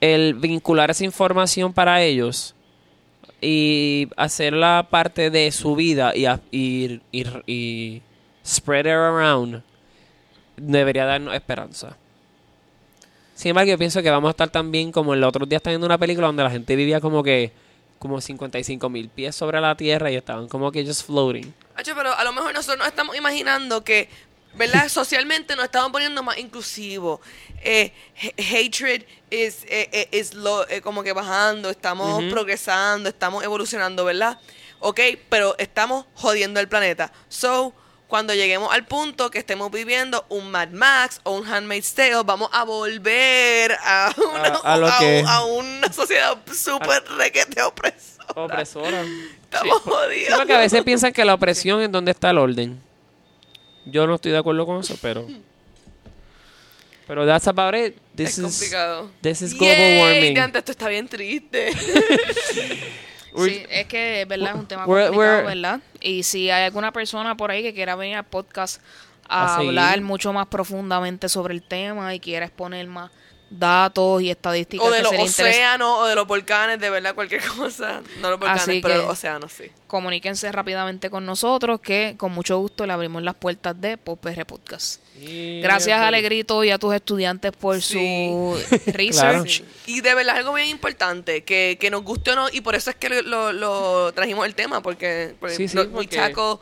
[0.00, 2.54] el vincular esa información para ellos
[3.40, 8.02] y hacerla parte de su vida y, a- y, y, y
[8.46, 9.62] spread it around
[10.56, 11.96] debería darnos esperanza.
[13.34, 15.86] Sin embargo, yo pienso que vamos a estar también como el otro día estaba viendo
[15.86, 17.52] una película donde la gente vivía como que
[18.00, 21.54] como 55 mil pies sobre la tierra y estaban como que just floating.
[21.76, 24.08] Hacho, pero a lo mejor nosotros nos estamos imaginando que,
[24.54, 24.88] ¿verdad?
[24.88, 27.20] Socialmente nos estamos poniendo más inclusivos.
[27.62, 33.44] Eh, ha- hatred is, eh, eh, is lo- eh, como que bajando, estamos progresando, estamos
[33.44, 34.40] evolucionando, ¿verdad?
[34.80, 37.12] Ok, pero estamos jodiendo el planeta.
[37.28, 37.74] So,
[38.10, 42.50] cuando lleguemos al punto que estemos viviendo un Mad Max o un Handmaid's Tale, vamos
[42.52, 48.10] a volver a una, A- a lo a- que- a una sociedad súper requete opresora.
[48.34, 49.02] Opresora.
[49.44, 50.38] Estamos Sí, jodidos.
[50.38, 52.80] porque a veces piensan que la opresión es donde está el orden.
[53.86, 55.26] Yo no estoy de acuerdo con eso, pero...
[57.06, 57.96] Pero that's about it.
[58.14, 59.10] This es is, complicado.
[59.20, 60.34] this is global Yay, warming.
[60.34, 61.72] Dante, esto está bien triste.
[63.36, 64.50] sí, es que, ¿verdad?
[64.50, 65.80] Es un tema We're- complicado, we're- ¿verdad?
[66.00, 68.80] Y si hay alguna persona por ahí que quiera venir al podcast
[69.28, 69.68] a, A seguir.
[69.70, 73.10] hablar mucho más profundamente sobre el tema y quiera exponer más
[73.52, 78.00] datos y estadísticas o de los océanos, o de los volcanes, de verdad, cualquier cosa.
[78.20, 79.64] No los volcanes, Así pero los océanos, sí.
[79.88, 85.00] comuníquense rápidamente con nosotros que con mucho gusto le abrimos las puertas de PopR Podcast.
[85.20, 87.92] Y- Gracias a Alegrito y a tus estudiantes por Sí.
[87.94, 88.92] su Claro.
[89.44, 89.62] research.
[89.86, 92.74] Y de verdad es algo bien importante, que, que nos guste o no, y por
[92.74, 95.96] eso es que lo, lo- lo trajimos el tema, porque, porque Sí, sí, lo- porque-
[95.98, 96.56] we tackle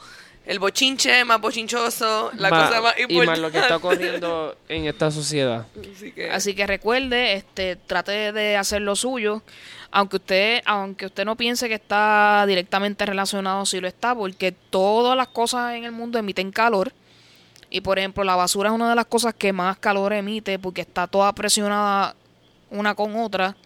[0.47, 3.27] el bochinche más bochinchoso, la Ma- cosa más y importante.
[3.27, 5.67] más lo que está ocurriendo en esta sociedad.
[5.95, 9.43] Así que, Así que recuerde, este, trate de hacer lo suyo,
[9.91, 15.17] aunque usted, aunque usted no piense que está directamente relacionado, sí lo está, porque todas
[15.17, 16.93] las cosas en el mundo emiten calor.
[17.71, 20.81] Y por ejemplo, la basura es una de las cosas que más calor emite porque
[20.81, 22.15] está toda presionada
[22.71, 23.57] una con otra.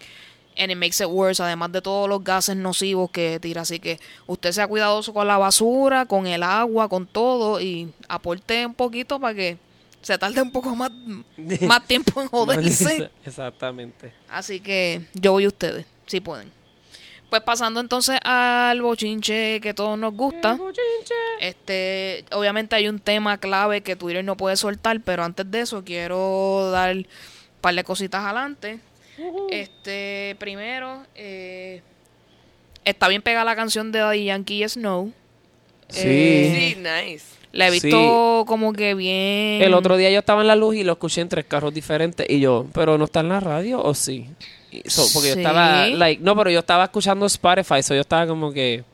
[0.59, 3.63] And it makes it worse, además de todos los gases nocivos que tira.
[3.63, 7.61] Así que usted sea cuidadoso con la basura, con el agua, con todo.
[7.61, 9.59] Y aporte un poquito para que
[10.03, 10.91] se tarde un poco más,
[11.63, 13.11] más tiempo en joderse.
[13.25, 14.13] Exactamente.
[14.29, 16.62] Así que yo voy a ustedes, si pueden.
[17.33, 20.59] Pues pasando entonces al bochinche que todos nos gusta.
[21.41, 25.83] Este, obviamente hay un tema clave que Twitter no puede soltar, pero antes de eso
[25.83, 27.07] quiero dar un
[27.63, 28.81] par de cositas adelante.
[29.49, 31.81] Este, primero, eh,
[32.85, 35.11] está bien pegada la canción de Daddy Yankee Snow.
[35.89, 36.03] Sí.
[36.05, 37.25] Eh, Sí, nice.
[37.53, 39.63] la he visto como que bien.
[39.63, 42.27] El otro día yo estaba en la luz y lo escuché en tres carros diferentes
[42.29, 44.29] y yo, pero no está en la radio o sí.
[44.87, 48.53] So- porque yo estaba, like, no, pero yo estaba escuchando Spotify, so yo estaba como
[48.53, 48.85] que,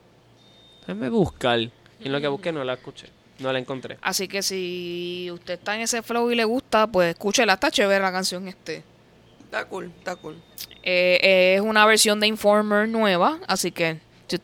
[0.80, 1.58] déjame buscar.
[1.60, 1.70] Y
[2.02, 3.98] en lo que busqué no la escuché, no la encontré.
[4.02, 8.00] Así que si usted está en ese flow y le gusta, pues escúchela, está chévere
[8.02, 8.82] la canción este.
[9.44, 10.36] Está cool, está cool.
[10.82, 13.98] Eh, es una versión de Informer nueva, así que...
[14.28, 14.38] si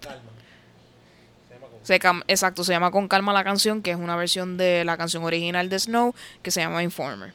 [1.83, 4.97] Se cam- exacto, se llama Con Calma la canción, que es una versión de la
[4.97, 7.35] canción original de Snow, que se llama Informer.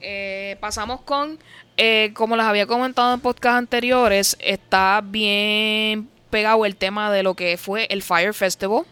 [0.00, 1.38] Eh, pasamos con,
[1.82, 7.32] eh, como les había comentado en podcast anteriores, está bien pegado el tema de lo
[7.32, 8.84] que fue el Fire Festival.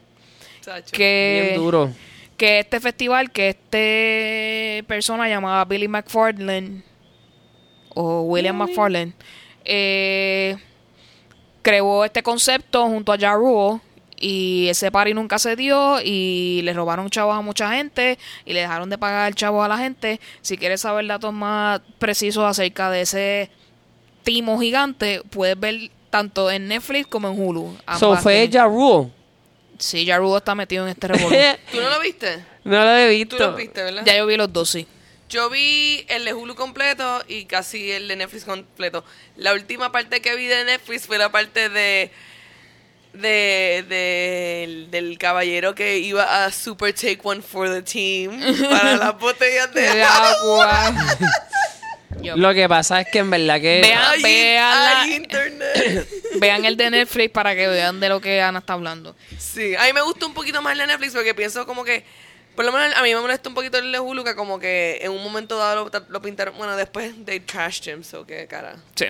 [0.63, 0.91] Chacho.
[0.91, 1.91] Que, Bien duro.
[2.39, 6.83] que este festival, que este persona llamada Billy McFarlane
[7.91, 9.13] o William McFarlane
[9.67, 10.57] eh,
[11.61, 13.81] creó este concepto junto a Ja Rule
[14.21, 18.61] y ese party nunca se dio y le robaron chavos a mucha gente y le
[18.61, 20.21] dejaron de pagar chavos a la gente.
[20.43, 23.51] Si quieres saber datos más precisos acerca de ese
[24.25, 27.77] timo gigante, puedes ver tanto en Netflix como en Hulu.
[27.99, 29.11] So fue Ja Rule.
[29.79, 31.57] Sí, Ja Rule está metido en este revolución.
[31.71, 32.45] ¿Tú no lo viste?
[32.65, 33.51] no lo he Tú visto.
[33.51, 34.03] lo viste, ¿verdad?
[34.05, 34.87] ya yo vi los dos, sí.
[35.29, 39.05] Yo vi el de Hulu completo y casi el de Netflix completo.
[39.37, 42.11] La última parte que vi de Netflix fue la parte de,
[43.13, 48.41] de, de- del caballero que iba a super take one for the team
[48.71, 50.95] para las botellas de agua.
[52.23, 53.81] Yo- Lo que pasa es que en verdad que...
[53.81, 56.09] Vean- Ay, vean ay, la- internet.
[56.41, 59.17] Vean el de Netflix para que vean de lo que Ana está hablando.
[59.39, 62.05] Sí, a mí me gusta un poquito más el de Netflix porque pienso como que,
[62.55, 64.99] por lo menos a mí me molesta un poquito el de Hulu que como que
[65.03, 68.77] en un momento dado lo, lo pintaron, bueno, después de Trash Him, so que cara.
[68.95, 69.07] Sí.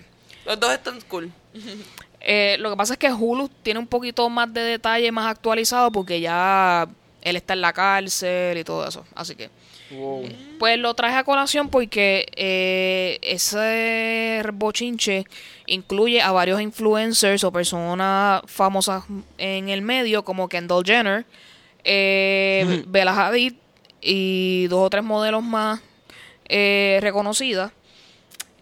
[0.46, 1.30] Los dos están cool.
[2.20, 5.90] Eh, lo que pasa es que Hulu tiene un poquito más de detalle, más actualizado,
[5.92, 6.88] porque ya
[7.22, 9.04] él está en la cárcel y todo eso.
[9.14, 9.50] Así que,
[9.90, 10.28] Wow.
[10.58, 15.24] pues lo traje a colación porque eh, ese bochinche
[15.66, 19.04] incluye a varios influencers o personas famosas
[19.38, 21.24] en el medio, como Kendall Jenner,
[21.84, 23.54] eh, Bella Hadid
[24.02, 25.80] y dos o tres modelos más
[26.48, 27.72] eh, reconocidas.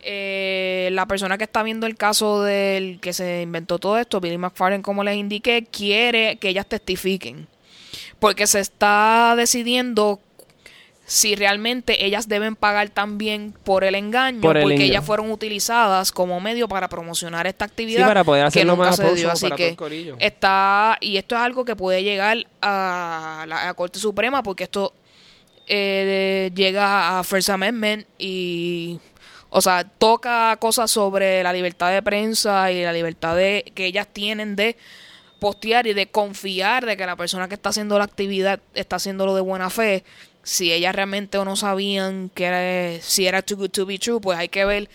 [0.09, 4.39] Eh, la persona que está viendo el caso del que se inventó todo esto, Billy
[4.39, 7.49] McFarlane, como les indiqué, quiere que ellas testifiquen.
[8.21, 10.21] Porque se está decidiendo
[11.07, 14.91] si realmente ellas deben pagar también por el engaño, Por el porque engaño.
[14.93, 18.91] ellas fueron utilizadas como medio para promocionar esta actividad Sí, para poder que hacerlo nunca
[18.91, 19.31] más se dio.
[19.31, 19.77] Así que
[20.21, 24.65] está, y esto es algo que puede llegar a la, a la Corte Suprema, porque
[24.65, 24.93] esto
[25.67, 29.01] eh, llega a First Amendment y,
[29.57, 34.07] o sea, toca cosas sobre la libertad de prensa y la libertad de que ellas
[34.07, 34.77] tienen de
[35.41, 39.35] postear y de confiar de que la persona que está haciendo la actividad está haciéndolo
[39.35, 40.05] de buena fe.
[40.43, 44.21] Si ellas realmente o no sabían que era, si era too good to be true,
[44.21, 44.91] pues hay que ver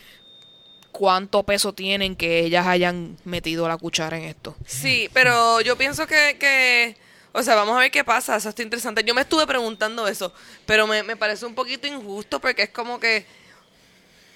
[0.91, 4.55] cuánto peso tienen que ellas hayan metido la cuchara en esto.
[4.67, 6.95] Sí, pero yo pienso que,
[7.31, 9.03] o sea, vamos a ver qué pasa, eso está interesante.
[9.03, 10.31] Yo me estuve preguntando eso,
[10.67, 13.40] pero me parece un poquito injusto porque es como que,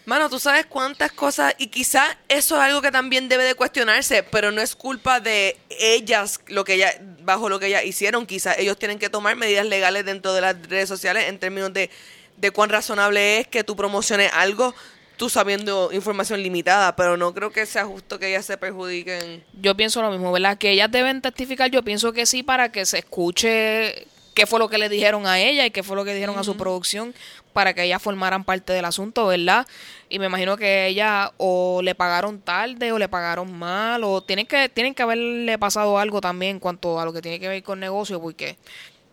[0.05, 4.23] mano, tú sabes cuántas cosas, y quizás eso es algo que también debe de cuestionarse,
[4.23, 8.57] pero no es culpa de ellas, lo que ellas, bajo lo que ellas hicieron, quizás
[8.57, 11.89] ellos tienen que tomar medidas legales dentro de las redes sociales en términos de,
[12.37, 14.73] de cuán razonable es que tú promociones algo.
[15.17, 19.45] Tú sabiendo información limitada, pero no creo que sea justo que ellas se perjudiquen.
[19.53, 20.57] Yo pienso lo mismo, ¿verdad?
[20.57, 24.69] Que ellas deben testificar, yo pienso que sí, para que se escuche qué fue lo
[24.69, 27.15] que le dijeron a ella y qué fue lo que dijeron a su producción,
[27.53, 29.65] para que ellas formaran parte del asunto, ¿verdad?
[30.09, 34.45] Y me imagino que ella o le pagaron tarde o le pagaron mal, o tienen
[34.45, 37.63] que, tienen que haberle pasado algo también en cuanto a lo que tiene que ver
[37.63, 38.57] con negocio, porque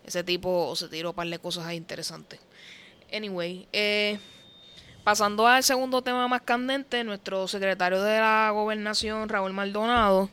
[0.05, 2.39] ese tipo se tiró un par de cosas ahí interesantes.
[3.11, 4.19] Anyway, eh,
[5.03, 10.29] Pasando al segundo tema más candente, nuestro secretario de la gobernación, Raúl Maldonado,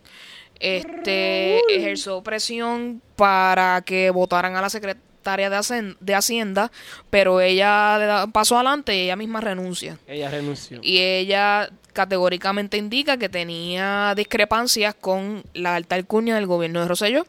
[0.61, 6.71] este ejerció presión para que votaran a la secretaria de, Hacen- de Hacienda,
[7.11, 9.99] pero ella paso adelante y ella misma renuncia.
[10.07, 10.79] Ella renunció.
[10.83, 17.27] Y ella categóricamente indica que tenía discrepancias con la alta alcurnia del gobierno de Rosselló.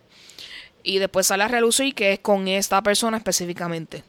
[0.83, 4.03] Y después sale a relucir que es con esta persona específicamente.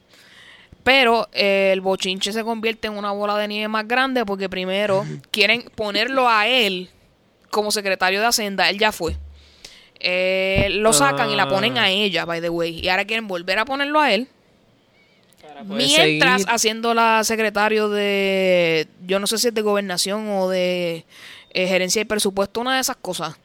[0.85, 5.05] Pero eh, el bochinche se convierte en una bola de nieve más grande porque primero
[5.31, 6.91] quieren ponerlo a él
[7.53, 9.17] como secretario de Hacienda, él ya fue.
[10.01, 11.85] Eh, lo sacan y la ponen Ah.
[11.85, 12.81] a ella, by the way.
[12.81, 14.27] Y ahora quieren volver a ponerlo a él.
[15.65, 16.51] Mientras seguir.
[16.55, 21.05] haciendo la secretario de, yo no sé si es de gobernación o de
[21.55, 23.37] eh, gerencia y presupuesto, una de esas cosas.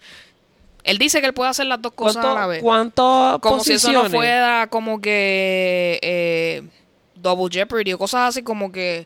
[0.83, 2.61] Él dice que él puede hacer las dos cosas a la ¿Cuánto, vez.
[2.63, 4.11] cuánto Como si eso no posiciones?
[4.17, 6.63] fuera como que eh,
[7.15, 9.05] double jeopardy o cosas así como que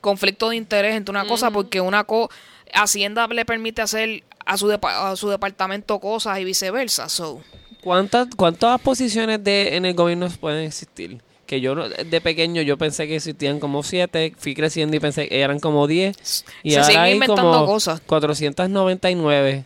[0.00, 2.30] conflicto de interés entre una cosa porque una co
[2.72, 7.08] Hacienda le permite hacer a su depa- a su departamento cosas y viceversa.
[7.10, 7.42] So,
[7.82, 11.20] ¿Cuántas, ¿Cuántas posiciones de, en el gobierno pueden existir?
[11.46, 15.40] Que yo de pequeño yo pensé que existían como siete, fui creciendo y pensé que
[15.40, 16.44] eran como diez.
[16.64, 18.00] Y Se ahora siguen hay inventando como cosas.
[18.06, 19.64] 499.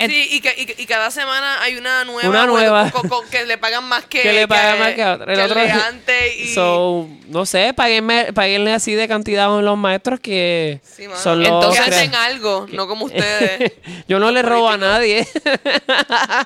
[0.00, 2.90] Sí, y, que- y que- y cada semana hay una nueva, Una bueno, nueva.
[2.90, 5.32] co- co- que le pagan más que, Que le pagan más que a otra.
[5.32, 9.62] El que otro- de antes y So, no sé, paguenme, paguenle así de cantidad a
[9.62, 11.20] los maestros que Sí, mano.
[11.20, 11.48] son los...
[11.48, 13.72] Entonces- que hacen algo, no como ustedes.
[14.08, 15.26] yo no le robo a nadie.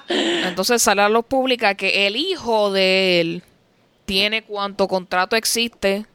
[0.08, 3.42] Entonces sale a luz pública que el hijo de él
[4.04, 6.06] tiene cuánto contrato existe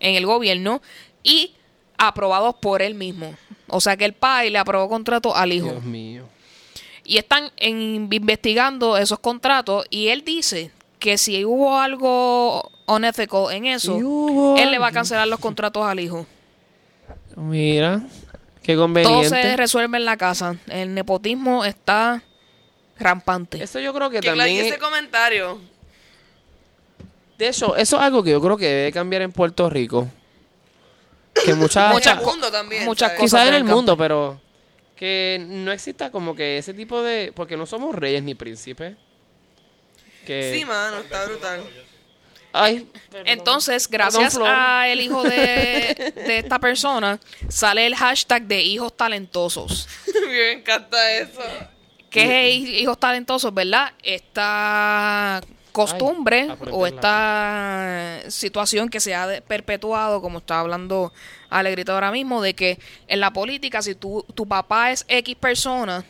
[0.00, 0.82] en el gobierno
[1.22, 1.54] y
[1.98, 3.34] aprobados por él mismo.
[3.68, 5.70] O sea que el padre le aprobó contrato al hijo.
[5.70, 6.28] Dios mío.
[7.04, 13.66] Y están en- investigando esos contratos y él dice que si hubo algo unethical en
[13.66, 13.96] eso,
[14.56, 16.26] él le va a cancelar los contratos al hijo.
[17.36, 18.02] Mira,
[18.62, 19.28] qué Todo conveniente.
[19.28, 20.56] se resuelve en la casa.
[20.68, 22.22] El nepotismo está
[22.98, 23.62] rampante.
[23.62, 24.64] Eso yo creo que que también...
[24.64, 25.58] ese comentario.
[27.36, 30.06] De hecho, eso es algo que yo creo que debe cambiar en Puerto Rico.
[31.44, 31.92] Que muchas...
[31.92, 32.84] Muchas mundo también.
[32.84, 34.40] muchas cosas Quizás en el mundo, pero
[35.02, 37.32] que no exista como que ese tipo de...
[37.34, 38.96] Porque no somos reyes ni príncipes.
[40.24, 40.54] Que...
[40.54, 41.64] Sí, mano, está brutal.
[42.52, 42.88] Ay.
[43.24, 49.88] Entonces, gracias a el hijo de, de esta persona, sale el hashtag de hijos talentosos.
[50.28, 51.42] Me encanta eso.
[52.08, 53.92] ¿Qué es hijos talentosos, verdad?
[54.04, 55.40] Esta
[55.72, 61.12] costumbre Ay, o esta situación que se ha perpetuado, como está hablando
[61.50, 66.04] Alegrito ahora mismo, de que en la política, si tú, tu papá es X persona,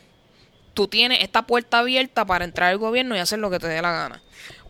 [0.75, 3.81] tú tienes esta puerta abierta para entrar al gobierno y hacer lo que te dé
[3.83, 4.23] la gana.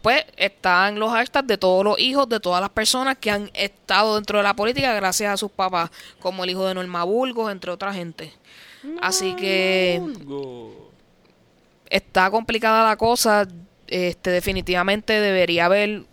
[0.02, 4.16] Pues están los hashtags de todos los hijos de todas las personas que han estado
[4.16, 7.70] dentro de la política gracias a sus papás, como el hijo de Norma Burgos, entre
[7.70, 8.32] otra gente.
[9.00, 10.02] Así que
[11.88, 13.46] está complicada la cosa.
[13.92, 16.04] Este, definitivamente debería haber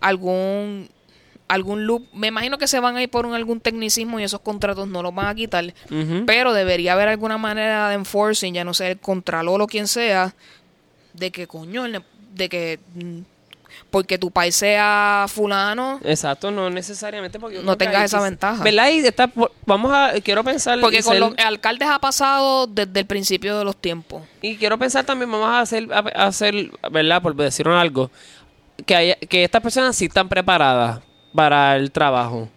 [0.00, 0.88] algún
[1.48, 2.06] algún loop.
[2.12, 5.02] Me imagino que se van a ir por un, algún tecnicismo y esos contratos no
[5.02, 5.74] los van a quitar.
[6.26, 10.34] Pero debería haber alguna manera de enforcing, ya no sé, el contralor o quien sea,
[11.12, 11.84] de que coño,
[12.32, 13.20] de que mm,
[13.94, 18.60] porque tu país sea fulano, Exacto, no necesariamente porque No tengas esa ventaja.
[18.64, 18.90] ¿Verdad?
[18.90, 19.30] Y está,
[19.64, 23.64] vamos a, quiero pensar porque con ser- los alcaldes ha pasado desde el principio de
[23.64, 24.22] los tiempos.
[24.42, 27.22] y quiero pensar también, vamos a hacer, a, a hacer, ¿verdad?
[27.22, 28.10] Por decir algo,
[28.84, 30.98] que haya- que estas personas sí están preparadas
[31.32, 32.48] para el trabajo.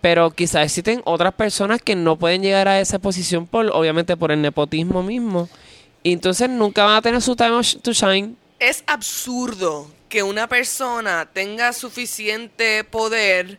[0.00, 4.30] Pero quizás existen otras personas que no pueden llegar a esa posición por, obviamente, por
[4.30, 5.48] el nepotismo mismo.
[6.04, 8.36] Y entonces nunca van a tener su time to shine.
[8.60, 13.58] Es absurdo que una persona tenga suficiente poder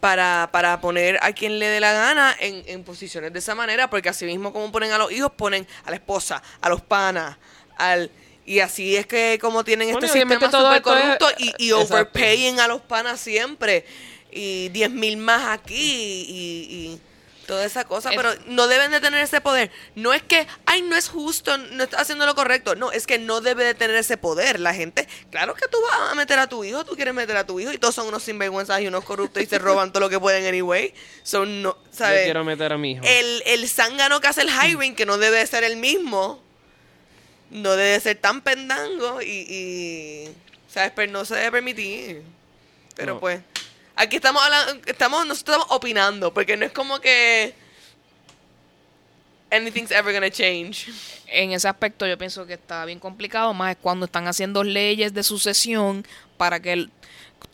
[0.00, 3.90] para, para poner a quien le dé la gana en, en posiciones de esa manera,
[3.90, 7.36] porque así mismo como ponen a los hijos, ponen a la esposa, a los panas,
[7.76, 8.10] al...
[8.46, 11.72] Y así es que como tienen Bueno, este sistema todo súper corrupto es- y, y
[11.72, 13.84] overpaying a los panas siempre.
[14.30, 17.00] Y 10 mil más aquí y, y
[17.48, 18.10] toda esa cosa.
[18.10, 19.72] Es- Pero no deben de tener ese poder.
[19.96, 22.76] No es que, ay, no es justo, no está haciendo lo correcto.
[22.76, 24.60] No, es que no debe de tener ese poder.
[24.60, 27.44] La gente, claro que tú vas a meter a tu hijo, tú quieres meter a
[27.46, 30.08] tu hijo y todos son unos sinvergüenzas y unos corruptos y se roban todo lo
[30.10, 30.94] que pueden anyway.
[31.24, 32.24] Son no, Yo ¿sabes?
[32.24, 33.02] quiero meter a mi hijo.
[33.04, 36.40] El, el zángano que hace el hiring, que no debe de ser el mismo,
[37.50, 40.28] no debe ser tan pendango y, y
[40.70, 40.92] ¿sabes?
[40.94, 42.22] Pero no se debe permitir.
[42.94, 43.20] Pero No.
[43.20, 43.40] pues,
[43.98, 47.54] aquí estamos hablando, estamos, nosotros estamos opinando, porque no es como que
[49.50, 50.88] anything's ever gonna change.
[51.26, 55.12] En ese aspecto yo pienso que está bien complicado, más es cuando están haciendo leyes
[55.14, 56.90] de sucesión para que el-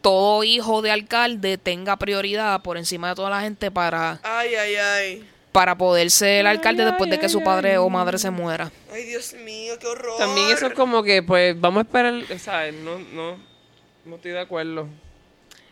[0.00, 4.74] todo hijo de alcalde tenga prioridad por encima de toda la gente para, Ay, ay,
[4.76, 5.28] ay.
[5.52, 7.76] para poder ser Ay, alcalde después de ay, que su padre ay.
[7.78, 8.70] o madre se muera.
[8.92, 10.18] Ay, Dios mío, qué horror.
[10.18, 12.74] También eso es como que, pues, vamos a esperar, ¿sabes?
[12.74, 13.38] No, no,
[14.04, 14.88] no estoy de acuerdo.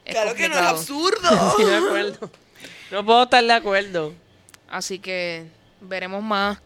[0.05, 1.29] Es Claro que no es absurdo.
[1.49, 2.31] Estoy de acuerdo.
[2.91, 4.13] No puedo estar de acuerdo.
[4.69, 5.47] Así que
[5.81, 6.59] veremos más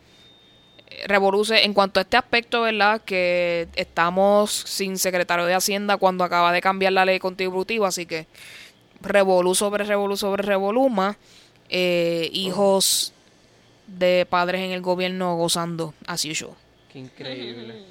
[1.07, 3.03] revoluce en cuanto a este aspecto, ¿verdad?
[3.05, 8.27] Que estamos sin secretario de Hacienda cuando acaba de cambiar la ley contributiva, así que
[9.01, 11.17] revolú sobre revolú sobre revolú más
[11.69, 13.13] eh, hijos
[13.87, 16.55] de padres en el gobierno gozando así yo.
[16.93, 17.85] Qué increíble.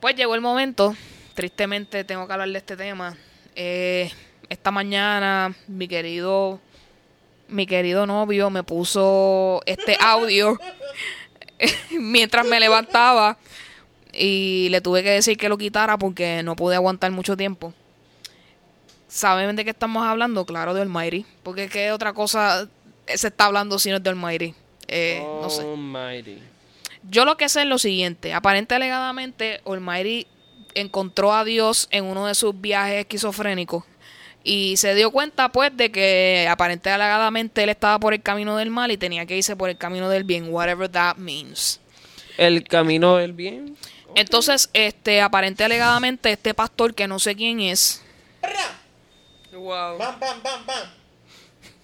[0.00, 0.94] Pues llegó el momento,
[1.34, 3.16] tristemente tengo que hablar de este tema.
[3.54, 4.10] Eh,
[4.48, 6.60] esta mañana mi querido
[7.48, 10.58] mi querido novio me puso este audio
[11.98, 13.38] mientras me levantaba
[14.12, 17.72] y le tuve que decir que lo quitara porque no pude aguantar mucho tiempo.
[19.06, 20.44] ¿Saben de qué estamos hablando?
[20.44, 21.24] Claro, de Almighty.
[21.42, 22.68] Porque qué otra cosa
[23.06, 24.54] se está hablando si no es de Almighty.
[24.86, 25.62] Eh, no sé.
[25.62, 26.38] Almighty.
[27.08, 28.34] Yo lo que sé es lo siguiente.
[28.34, 30.26] Aparente alegadamente, Almighty
[30.74, 33.84] encontró a Dios en uno de sus viajes esquizofrénicos.
[34.50, 38.70] Y se dio cuenta, pues, de que aparente alegadamente él estaba por el camino del
[38.70, 41.80] mal y tenía que irse por el camino del bien, whatever that means.
[42.38, 43.76] El camino del bien.
[44.14, 48.02] Entonces, este, aparente alegadamente, este pastor, que no sé quién es,
[49.52, 49.98] Wow.
[49.98, 50.88] Bam, bam, bam, bam.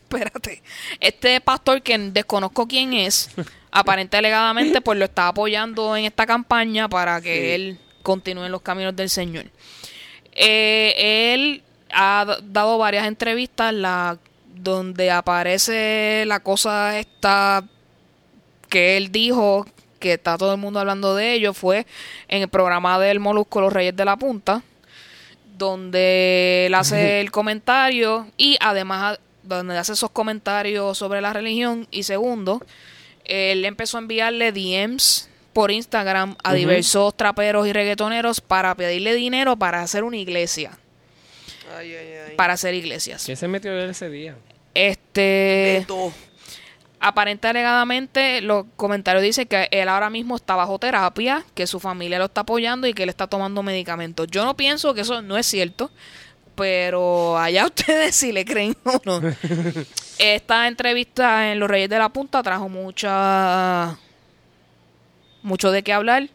[0.04, 0.62] espérate,
[1.00, 3.30] este pastor que desconozco quién es,
[3.72, 7.50] aparente alegadamente, pues lo está apoyando en esta campaña para que Sí.
[7.50, 9.46] él continúe en los caminos del Señor.
[10.32, 11.63] Eh, él
[11.94, 14.18] ha dado varias entrevistas la,
[14.54, 17.64] donde aparece la cosa esta
[18.68, 19.66] que él dijo
[20.00, 21.86] que está todo el mundo hablando de ello fue
[22.28, 24.62] en el programa del Molusco Los Reyes de la Punta
[25.56, 31.86] donde él hace el comentario y además donde hace esos comentarios sobre la religión.
[31.90, 32.62] Y segundo
[33.24, 39.56] él empezó a enviarle DMs por Instagram a diversos traperos y reggaetoneros para pedirle dinero
[39.56, 40.78] para hacer una iglesia
[41.76, 42.36] Ay, ay, ay.
[42.36, 44.36] para hacer iglesias ¿Quién se metió él ese día?
[44.74, 46.12] este Beto.
[47.00, 52.18] aparente alegadamente los comentarios dicen que él ahora mismo está bajo terapia, que su familia
[52.18, 54.26] lo está apoyando y que él está tomando medicamentos.
[54.30, 55.90] Yo no pienso que eso no es cierto,
[56.56, 59.20] pero allá ustedes si le creen o no.
[60.18, 63.96] Esta entrevista en Los Reyes de la Punta trajo mucha
[65.42, 66.28] mucho de qué hablar.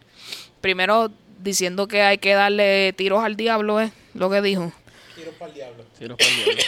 [0.62, 4.72] Primero diciendo que hay que darle tiros al diablo, es lo que dijo
[5.30, 5.86] Tiro para el diablo.
[5.98, 6.64] Tiros pa'l diablo.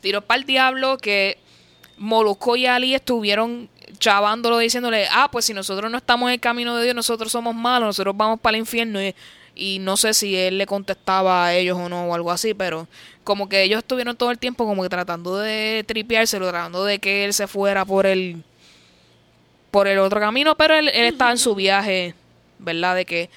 [0.00, 1.38] tiros para el diablo que
[1.98, 6.76] Molusco y Ali estuvieron chavándolo diciéndole, ah, pues si nosotros no estamos en el camino
[6.76, 9.14] de Dios, nosotros somos malos, nosotros vamos para el infierno y,
[9.54, 12.86] y no sé si él le contestaba a ellos o no o algo así, pero
[13.24, 17.24] como que ellos estuvieron todo el tiempo como que tratando de tripeárselo, tratando de que
[17.24, 18.42] él se fuera por el
[19.70, 22.14] por el otro camino, pero él, él estaba en su viaje,
[22.58, 22.96] ¿verdad?
[22.96, 23.30] De que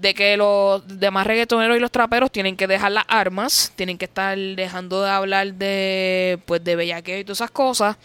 [0.00, 4.06] de que los demás reggaetoneros y los traperos tienen que dejar las armas, tienen que
[4.06, 7.96] estar dejando de hablar de pues de bellaqueo y todas esas cosas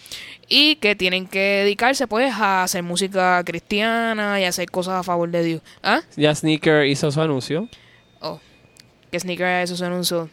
[0.50, 5.30] y que tienen que dedicarse pues a hacer música cristiana y hacer cosas a favor
[5.30, 5.62] de Dios.
[5.82, 6.02] ¿Ah?
[6.18, 7.70] Ya Sneaker hizo su anuncio.
[8.20, 8.39] Oh,
[9.10, 10.30] que Sneaker eso se anunció.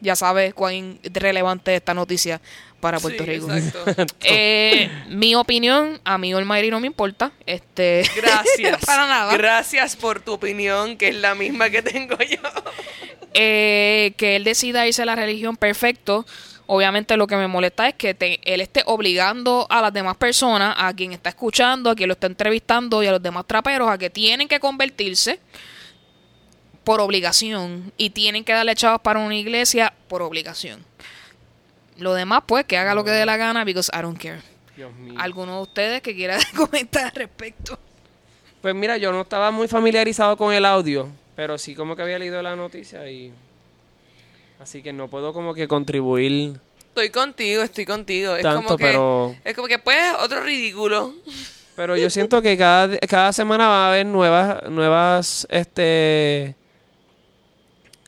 [0.00, 2.40] Ya sabes cuán relevante es esta noticia
[2.80, 3.48] para Puerto Sí, Rico.
[4.24, 7.32] Eh, mi opinión, a mí Olmairi no me importa.
[7.46, 8.84] Este, Gracias.
[8.84, 9.36] para nada.
[9.36, 12.38] Gracias por tu opinión, que es la misma que tengo yo.
[13.34, 16.26] eh, que él decida irse a la religión, perfecto.
[16.68, 20.74] Obviamente lo que me molesta es que te- él esté obligando a las demás personas,
[20.76, 23.96] a quien está escuchando, a quien lo está entrevistando y a los demás traperos a
[23.98, 25.38] que tienen que convertirse
[26.86, 30.84] por obligación y tienen que darle chavos para una iglesia por obligación.
[31.98, 34.40] Lo demás, pues, que haga lo que dé la gana, because I don't care.
[34.76, 35.14] Dios mío.
[35.18, 37.76] ¿Alguno de ustedes que quiera comentar al respecto?
[38.62, 42.20] Pues mira, yo no estaba muy familiarizado con el audio, pero sí como que había
[42.20, 43.32] leído la noticia y...
[44.60, 48.36] Así que no puedo como que contribuir Estoy contigo, estoy contigo.
[48.36, 49.34] Es como que, pero...
[49.44, 51.14] Es como que, pues, otro ridículo.
[51.74, 56.54] Pero yo siento que cada, cada semana va a haber nuevas, nuevas, este,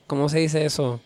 [0.09, 0.99] ¿cómo se dice eso?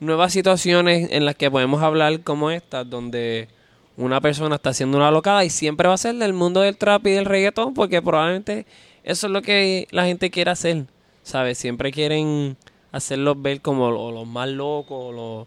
[0.00, 3.48] Nuevas situaciones en las que podemos hablar como estas, donde
[3.96, 7.06] una persona está haciendo una locada y siempre va a ser del mundo del trap
[7.06, 8.66] y del reggaetón, porque probablemente
[9.04, 10.86] eso es lo que la gente quiere hacer,
[11.22, 11.58] ¿sabes?
[11.58, 12.56] Siempre quieren
[12.92, 15.46] hacerlos ver como lo- los más locos o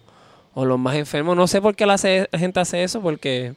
[0.55, 1.35] los, o más enfermos.
[1.37, 1.97] No sé por qué la,
[2.31, 3.55] la gente hace eso, porque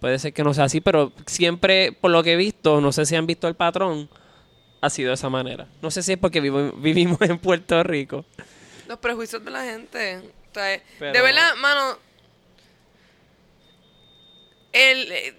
[0.00, 3.06] Puede ser que no sea así, pero siempre, por lo que he visto, no sé
[3.06, 4.08] si han visto el patrón,
[4.84, 5.66] ha sido de esa manera.
[5.82, 8.24] No sé si es porque vivo- vivimos en Puerto Rico.
[8.88, 10.18] Los prejuicios de la gente.
[10.18, 11.98] O sea, De verdad, mano.
[14.72, 15.34] El, eh,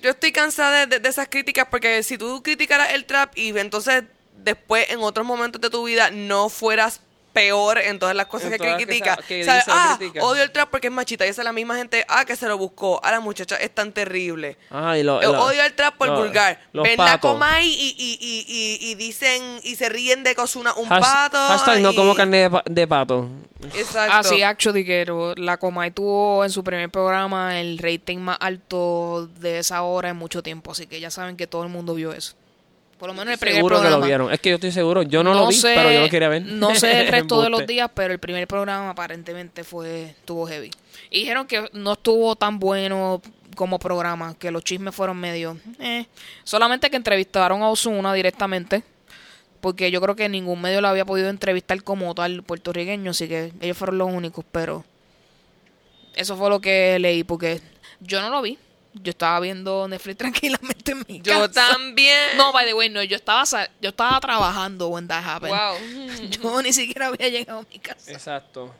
[0.00, 3.56] yo estoy cansada de, de- de esas críticas porque si tú criticaras el trap y
[3.58, 4.04] entonces
[4.36, 7.00] después en otros momentos de tu vida no fueras
[7.32, 9.16] peor en todas las cosas En que critica.
[9.26, 10.24] que ah, critica.
[10.24, 11.26] odio el trap porque es machista.
[11.26, 13.00] Y esa es la misma gente, ah, que se lo buscó.
[13.02, 14.56] Ah, la muchacha es tan terrible.
[14.70, 16.60] Ajá, y lo- Eh, lo- odio el trap por lo- vulgar.
[16.72, 17.32] los Ven la patos.
[17.32, 21.38] Comay y, y, y, y, y dicen y se ríen de Cosuna un Hash- pato.
[21.38, 23.28] hashtag no como carne de, pa- de pato.
[23.74, 24.12] Exacto.
[24.16, 25.04] Ah, sí, actually, que
[25.36, 30.16] la Comay tuvo en su primer programa el rating más alto de esa hora en
[30.16, 32.34] mucho tiempo, así que ya saben que todo el mundo vio eso.
[33.00, 34.00] Por lo menos el primer Seguro que programa.
[34.00, 34.32] lo vieron.
[34.32, 35.02] Es que yo estoy seguro.
[35.02, 36.42] Yo no, lo vi, sé- pero yo lo quería ver.
[36.42, 40.70] No sé el resto de los días, pero el primer programa aparentemente fue estuvo heavy.
[41.10, 43.22] Y dijeron que no estuvo tan bueno
[43.56, 45.56] como programa, que los chismes fueron medio...
[45.80, 46.04] eh.
[46.44, 48.82] Solamente que entrevistaron a Osuna directamente,
[49.62, 53.52] porque yo creo que ningún medio lo había podido entrevistar como tal puertorriqueño, así que
[53.60, 54.84] ellos fueron los únicos, pero
[56.14, 57.60] eso fue lo que leí, porque
[58.00, 58.58] yo no lo vi.
[58.94, 61.68] Yo estaba viendo Netflix tranquilamente en mi Yo casa.
[61.70, 62.36] también.
[62.36, 63.44] No, by the way, no, yo estaba,
[63.80, 65.54] yo estaba trabajando when that happened.
[65.54, 66.30] Wow.
[66.30, 68.10] Yo ni siquiera había llegado a mi casa.
[68.10, 68.74] Exacto.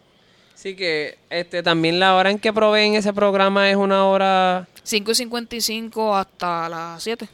[0.55, 4.69] Así que este también la hora en que proveen ese programa es una hora...
[4.83, 7.29] 5 y 55 hasta las 7.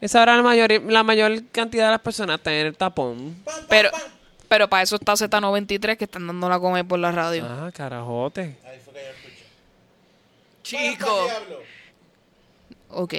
[0.00, 3.36] Esa hora la mayor, la mayor cantidad de las personas está en el tapón.
[3.68, 3.90] Pero,
[4.48, 7.44] pero para eso está Z93 que están dando la comer por la radio.
[7.46, 8.56] Ah, carajote.
[8.64, 9.44] Ahí fue que yo escuché.
[10.66, 11.24] Chico.
[11.24, 11.62] Diablo.
[12.90, 13.14] Ok.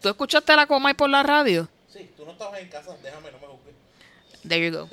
[0.00, 1.68] ¿Tú escuchaste la comer por la radio?
[1.92, 3.74] Sí, tú no estabas en casa, déjame, no me juzgues.
[4.46, 4.88] There you go.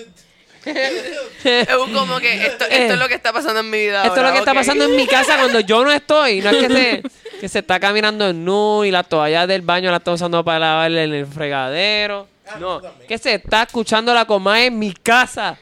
[0.65, 4.03] Es como que esto, esto es lo que está pasando en mi vida.
[4.03, 6.41] Esto es lo que está pasando en mi casa cuando yo no estoy.
[6.41, 7.03] No es que se,
[7.39, 10.59] que se está caminando en nu y la toalla del baño la está usando para
[10.59, 12.27] lavarle en el fregadero.
[12.47, 15.57] Ah, No, que se está escuchando la coma en mi casa.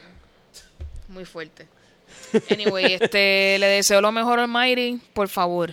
[1.08, 1.68] Muy fuerte.
[2.50, 5.72] Anyway, este, le deseo lo mejor al Mighty, por favor.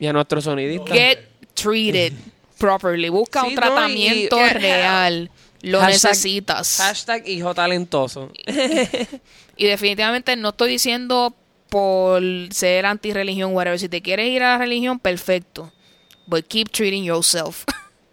[0.00, 0.92] Y a nuestro sonidista.
[0.92, 2.14] Get treated
[2.58, 3.08] properly.
[3.10, 5.30] Busca Sí, un no, tratamiento y- real.
[5.62, 6.78] Lo Hashtag- necesitas.
[6.78, 8.32] Hashtag hijo talentoso.
[9.56, 11.34] Y definitivamente no estoy diciendo
[11.68, 13.78] por ser anti-religión, whatever.
[13.78, 15.70] Si te quieres ir a la religión, perfecto.
[16.26, 17.64] But keep treating yourself.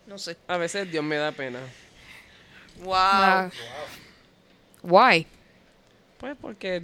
[0.08, 0.36] no sé.
[0.50, 1.60] A veces Dios me da pena.
[2.84, 2.94] Wow.
[2.96, 3.50] Ah.
[4.84, 5.26] Why?
[6.20, 6.82] Pues porque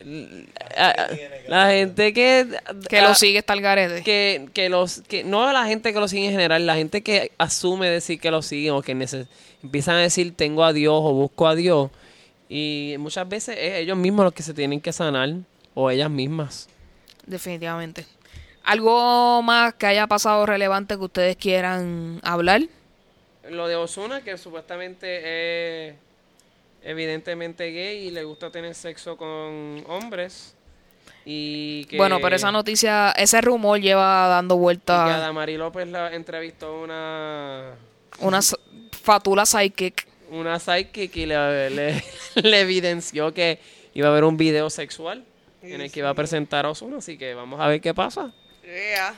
[0.00, 0.46] l-
[0.76, 1.08] a- a-
[1.48, 2.46] la gente que
[2.88, 4.02] Que lo sigue está el garete.
[4.02, 7.32] que, que los que no la gente que lo sigue en general, la gente que
[7.38, 9.26] asume decir que lo siguen o que neces-
[9.62, 11.90] empiezan a decir tengo a Dios o busco a Dios
[12.48, 15.30] y muchas veces es ellos mismos los que se tienen que sanar
[15.74, 16.68] o ellas mismas.
[17.26, 18.06] Definitivamente.
[18.64, 22.62] ¿Algo más que haya pasado relevante que ustedes quieran hablar?
[23.48, 25.94] Lo de Osuna que supuestamente es
[26.82, 30.54] evidentemente gay y le gusta tener sexo con hombres
[31.24, 35.88] y que Bueno, pero esa noticia, ese rumor lleva dando y que vuelta Adamari López
[35.88, 37.74] la entrevistó una
[38.20, 38.40] una
[38.92, 40.06] fatula psychic.
[40.30, 42.04] una sidekick y le, le,
[42.42, 43.58] le evidenció que
[43.94, 45.24] iba a haber un video sexual
[45.62, 48.32] en el que iba a presentar a Ozuna, así que vamos a ver qué pasa.
[48.64, 49.14] Yeah.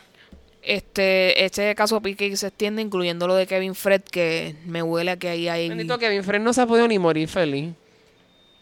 [0.63, 5.17] Este, este caso pique se extiende, incluyendo lo de Kevin Fred, que me huele a
[5.17, 5.69] que ahí hay...
[5.69, 7.75] Bendito Kevin Fred no se ha podido ni morir feliz.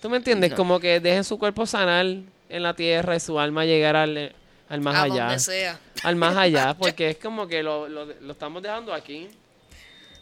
[0.01, 0.55] ¿Tú me entiendes?
[0.55, 4.35] Como que dejen su cuerpo sanar en la tierra y su alma llegar al,
[4.69, 5.25] al más a allá.
[5.25, 5.79] donde sea.
[6.03, 9.29] Al más allá, porque es como que lo, lo, lo estamos dejando aquí.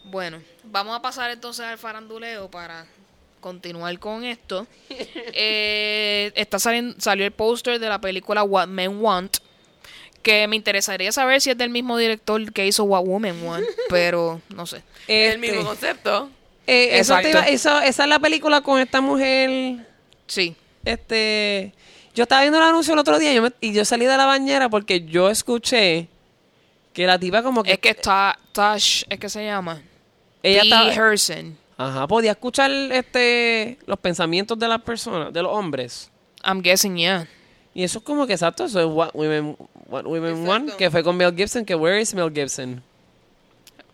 [0.04, 2.86] Bueno, vamos a pasar entonces al faranduleo para
[3.40, 4.66] continuar con esto.
[5.40, 9.36] Eh, está saliendo, salió el póster de la película What Men Want,
[10.28, 14.40] que me interesaría saber si es del mismo director que hizo What Women Want, pero
[14.54, 14.78] no sé.
[15.06, 16.30] Es el Este, mismo concepto.
[16.66, 17.28] eh, eso te Exacto.
[17.30, 19.86] iba- eso- esa es la película con esta mujer
[20.26, 20.54] Sí,
[20.84, 21.72] Este,
[22.14, 24.26] yo estaba viendo el anuncio el otro día yo me- y yo salí de la
[24.26, 26.08] bañera porque yo escuché
[26.92, 29.80] que la tipa como que es que está Tash, es que se llama.
[30.42, 31.56] ella estaba, Herson.
[31.76, 36.10] ajá, podía escuchar este los pensamientos de las personas, de los hombres.
[36.44, 37.26] I'm guessing, yeah.
[37.74, 39.56] Y eso es como que exacto, eso es What Women,
[39.88, 40.48] what women Exacto.
[40.50, 42.82] Want, que fue con Mel Gibson, que Where is Mel Gibson?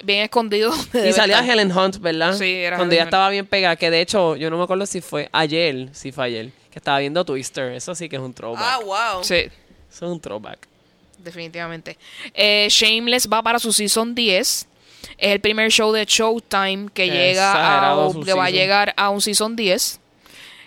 [0.05, 0.71] Bien escondido.
[0.93, 1.49] Y salía estar.
[1.49, 2.35] Helen Hunt, ¿verdad?
[2.37, 5.01] Sí, era Cuando ella estaba bien pegada, que de hecho, yo no me acuerdo si
[5.01, 7.73] fue ayer, si fue ayer, que estaba viendo Twister.
[7.73, 8.63] Eso sí que es un throwback.
[8.63, 9.25] Ah, wow.
[9.25, 9.35] Sí.
[9.91, 10.67] Eso es un throwback.
[11.19, 11.97] definitivamente.
[12.35, 14.39] Eh, Shameless va para su season 10.
[14.39, 14.67] Es
[15.19, 19.57] el primer show de Showtime que llega a, que va a llegar a un season
[19.57, 20.01] 10.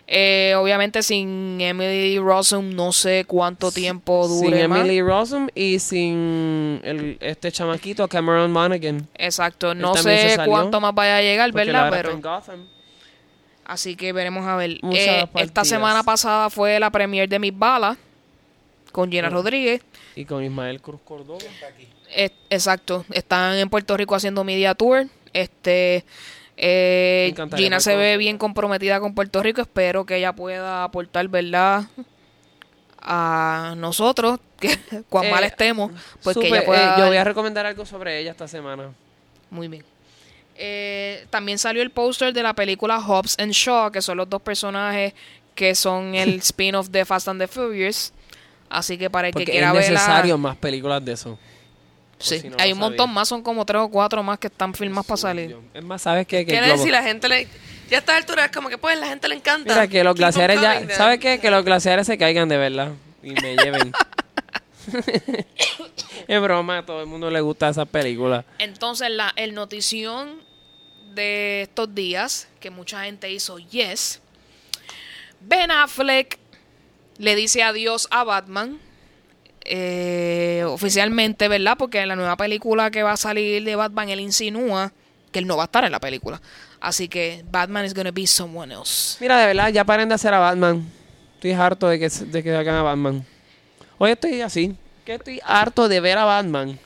[0.10, 4.80] Eh, obviamente sin Emily Rossum no sé cuánto tiempo Sin dure más.
[4.80, 9.05] Emily Rossum y sin el, este chamaquito Cameron Monaghan.
[9.16, 11.88] Exacto, no sé salió, cuánto más vaya a llegar, ¿verdad?
[11.93, 12.41] está Pero
[13.66, 14.80] así que veremos a ver.
[14.93, 17.97] Eh, esta semana pasada fue la premiere de Mis Balas
[18.93, 19.82] con Gina Rodríguez.
[20.16, 21.39] Y con Ismael Cruz Córdoba.
[22.16, 25.05] Es- exacto, están en Puerto Rico haciendo media tour.
[25.34, 26.05] Este
[26.58, 29.62] Eh, Gina se ve bien comprometida con Puerto Rico.
[29.62, 31.84] Espero que ella pueda aportar, ¿verdad?
[32.99, 34.78] A nosotros, que
[35.10, 35.91] cuán Eh, mal estemos,
[36.24, 36.82] pues que ella pueda.
[36.82, 38.89] eh, yo dar- voy a recomendar algo sobre ella esta semana.
[39.49, 39.84] Muy bien.
[40.55, 44.41] Eh, también salió el póster de la película Hobbs and Shaw, que son los dos
[44.41, 45.14] personajes
[45.53, 48.12] que son el spin-off de Fast and the Furious.
[48.70, 49.91] Así que para el que quiera es verla.
[49.91, 51.39] necesario más películas de eso.
[52.20, 54.74] Sí, si no hay un montón más, son como tres o cuatro más que están
[54.74, 55.55] filmados para salir.
[55.74, 56.45] Es más, ¿sabes qué?
[56.45, 57.47] Que Quiere decir, la gente le.
[57.89, 59.72] Ya a esta altura es como que, pues, la gente le encanta.
[59.72, 60.89] Mira, que los Keep glaciares ya...
[60.89, 61.39] ¿Sabes qué?
[61.39, 62.91] Que los glaciares se caigan de verdad
[63.24, 63.93] y me lleven.
[66.28, 68.45] es broma, a todo el mundo le gusta esa película.
[68.59, 70.41] Entonces, la el notición
[71.13, 74.22] de estos días, que mucha gente hizo yes,
[75.39, 76.38] Ben Affleck
[77.18, 78.80] le dice adiós a Batman.
[79.68, 81.76] Eh, oficialmente, ¿verdad?
[81.78, 84.93] Porque en la nueva película que va a salir de Batman, él insinúa
[85.32, 86.41] que él no va a estar en la película.
[86.80, 89.18] Así que Batman is gonna be someone else.
[89.20, 90.88] Mira, de verdad, ya paren de hacer a Batman.
[91.36, 93.26] Estoy harto de que, de que hagan a Batman.
[93.97, 94.76] Hoy estoy así.
[95.05, 96.80] Que estoy harto de ver a Batman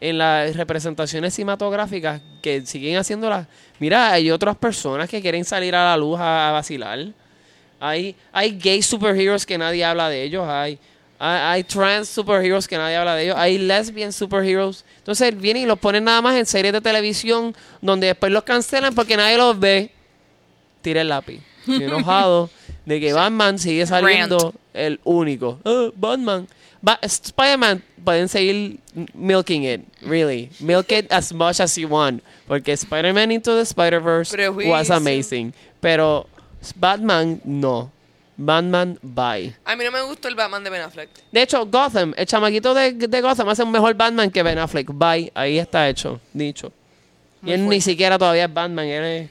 [0.00, 3.46] en las representaciones cinematográficas que siguen haciéndolas.
[3.78, 7.06] Mira, hay otras personas que quieren salir a la luz a, a vacilar.
[7.78, 10.46] Hay, hay gay superheroes que nadie habla de ellos.
[10.48, 10.78] Hay,
[11.18, 13.36] hay, hay trans superheroes que nadie habla de ellos.
[13.38, 14.84] Hay lesbian superheroes.
[14.98, 18.94] Entonces vienen y los ponen nada más en series de televisión donde después los cancelan
[18.94, 19.90] porque nadie los ve.
[20.82, 21.40] Tira el lápiz.
[21.60, 22.50] Estoy enojado
[22.84, 25.58] de que Batman sigue saliendo el único.
[25.64, 26.46] Ah, Batman.
[26.82, 28.78] Ba- Spider-Man pueden seguir
[29.14, 30.50] milking it, really.
[30.60, 32.22] Milk it as much as you want.
[32.46, 34.36] Porque Spider-Man Into the Spider-Verse
[34.68, 35.52] was amazing.
[35.80, 36.28] Pero
[36.76, 37.90] Batman, no.
[38.36, 39.54] Batman, bye.
[39.64, 41.08] A mí no me gustó el Batman de Ben Affleck.
[41.32, 44.88] De hecho, Gotham, el chamaquito de, de Gotham hace un mejor Batman que Ben Affleck.
[44.92, 45.32] Bye.
[45.34, 46.70] Ahí está hecho, dicho.
[47.42, 49.30] y él ni siquiera todavía es Batman, él es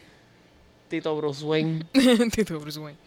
[0.89, 1.85] Tito Bruce Wayne.
[2.31, 2.97] Tito Bruce Wayne.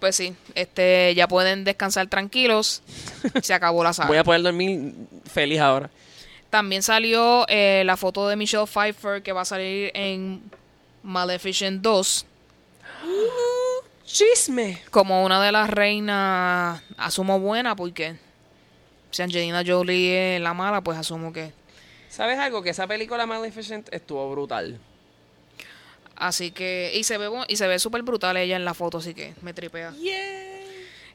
[0.00, 2.82] Pues sí, este, ya pueden descansar tranquilos.
[3.42, 4.08] Se acabó la saga.
[4.08, 4.94] Voy a poder dormir
[5.30, 5.90] feliz ahora.
[6.48, 10.42] También salió eh, la foto de Michelle Pfeiffer que va a salir en
[11.02, 12.26] Maleficent 2
[14.06, 14.80] Chisme.
[14.90, 18.16] como una de las reinas, asumo buena porque
[19.10, 21.52] si Angelina Jolie es la mala, pues asumo que...
[22.08, 22.62] ¿Sabes algo?
[22.62, 24.78] Que esa película Maleficent estuvo brutal.
[26.16, 26.92] Así que...
[26.94, 29.52] Y se ve y se ve súper brutal ella en la foto, así que me
[29.52, 29.92] tripea.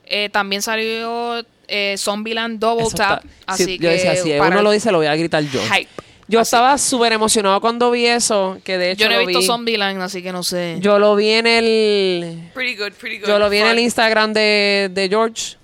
[0.05, 3.83] Eh, también salió eh, Zombieland Double Eso Tap, está- así sí, que...
[3.85, 5.61] yo decía, si para uno lo dice, lo voy a gritar yo.
[5.71, 5.89] hype.
[6.29, 6.47] Yo Así.
[6.49, 9.45] estaba súper emocionado cuando vi eso, que de hecho Yo no he lo visto vi-
[9.47, 10.77] Zombieland, así que no sé.
[10.79, 12.49] Yo lo vi en el...
[12.53, 13.27] Pretty good, pretty good.
[13.27, 15.57] Yo lo vi en el Instagram de, de George.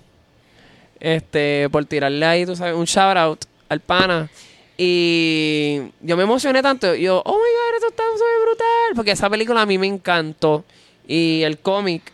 [0.99, 4.29] Este, por tirarle ahí, tú sabes, un shout out al pana.
[4.77, 6.95] Y yo me emocioné tanto.
[6.95, 8.95] Yo, oh my god, esto está súper brutal.
[8.95, 10.63] Porque esa película a mí me encantó.
[11.07, 12.11] Y el cómic,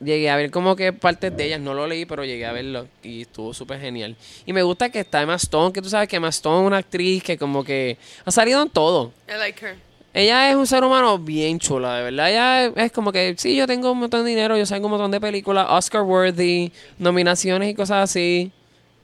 [0.00, 1.60] llegué a ver como que partes de ellas.
[1.60, 2.88] No lo leí, pero llegué a verlo.
[3.02, 4.16] Y estuvo súper genial.
[4.46, 6.78] Y me gusta que está Emma Stone, que tú sabes que Emma Stone es una
[6.78, 9.12] actriz que como que ha salido en todo.
[9.28, 9.76] I like her.
[10.14, 12.30] Ella es un ser humano bien chula, de verdad.
[12.30, 14.92] Ella es, es como que, sí, yo tengo un montón de dinero, yo salgo un
[14.92, 18.52] montón de películas, Oscar worthy, nominaciones y cosas así.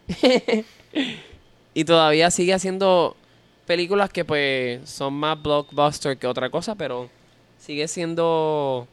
[1.74, 3.16] y todavía sigue haciendo
[3.66, 7.08] películas que pues son más blockbuster que otra cosa, pero
[7.58, 8.88] sigue siendo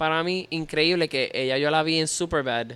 [0.00, 2.68] para mí increíble que ella yo la vi en Superbad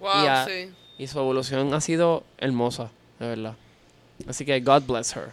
[0.00, 0.70] Wow, y, a- sí.
[0.98, 2.90] y su evolución ha sido hermosa,
[3.20, 3.54] de verdad.
[4.26, 5.30] Así que God bless her.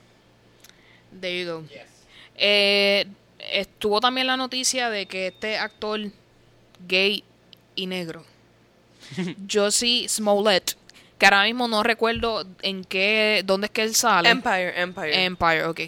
[1.20, 1.64] There you go.
[2.36, 3.08] Eh,
[3.52, 6.00] estuvo también la noticia de que este actor
[6.88, 7.24] gay
[7.76, 8.24] y negro,
[9.52, 10.76] Josie Smollett,
[11.20, 14.30] que ahora mismo no recuerdo en qué, dónde es que él sale.
[14.30, 15.26] Empire, Empire.
[15.26, 15.80] Empire, ok.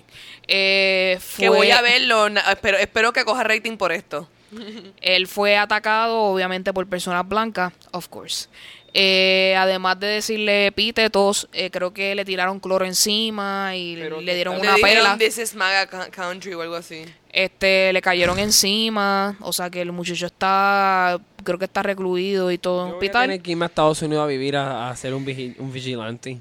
[0.47, 4.29] Eh, fue, que voy a verlo, espero, espero que coja rating por esto.
[5.01, 8.49] Él fue atacado, obviamente, por personas blancas, of course.
[8.93, 14.35] Eh, además de decirle epítetos, eh, creo que le tiraron cloro encima y Pero le
[14.35, 15.17] dieron una Le dijeron, pela.
[15.17, 17.05] This is MAGA co- country o algo así.
[17.33, 22.57] Este, le cayeron encima, o sea que el muchacho está, creo que está recluido y
[22.57, 23.23] todo en a hospital.
[23.23, 26.39] tener que irme a Estados Unidos a vivir a, a ser un, vigi- un vigilante.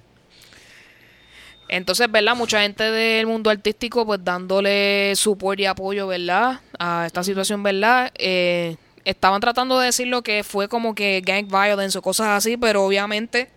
[1.68, 2.34] Entonces, ¿verdad?
[2.34, 6.60] Mucha gente del mundo artístico, pues dándole support y apoyo, ¿verdad?
[6.80, 8.10] A esta situación, ¿verdad?
[8.18, 12.56] Eh, estaban tratando de decir lo que fue como que gang violence o cosas así,
[12.56, 13.48] pero obviamente,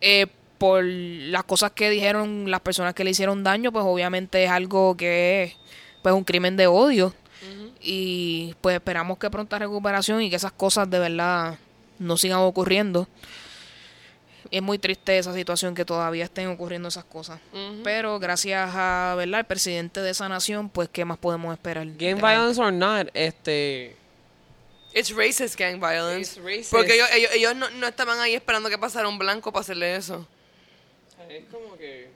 [0.00, 0.26] eh,
[0.58, 4.96] por las cosas que dijeron las personas que le hicieron daño, pues obviamente es algo
[4.96, 5.56] que es
[6.02, 7.14] pues un crimen de odio.
[7.80, 11.58] Y pues esperamos que pronta recuperación y que esas cosas de verdad
[11.98, 13.06] no sigan ocurriendo.
[14.50, 17.40] es muy triste esa situación que todavía estén ocurriendo esas cosas.
[17.84, 19.40] Pero gracias a, ¿verdad?
[19.40, 21.86] El presidente de esa nación, pues, ¿qué más podemos esperar?
[21.96, 23.96] Game violence or not, este...
[24.94, 26.32] It's racist gang violence.
[26.32, 26.70] It's racist.
[26.72, 29.94] Porque ellos, ellos, ellos no, no estaban ahí esperando que pasara un blanco para hacerle
[29.94, 30.26] eso.
[31.28, 32.10] Es como que...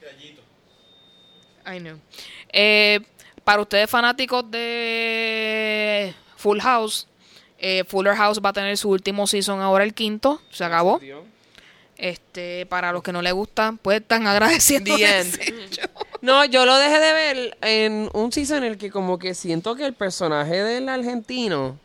[0.00, 0.42] Gallito.
[1.66, 1.98] I know.
[2.52, 3.00] Eh,
[3.44, 7.06] para ustedes fanáticos de Full House,
[7.58, 11.00] eh, Fuller House va a tener su último season ahora el quinto, se acabó.
[11.96, 14.94] Este, para los que no les gustan, pues están agradeciendo.
[16.22, 19.74] No, yo lo dejé de ver en un season en el que como que siento
[19.74, 21.78] que el personaje del argentino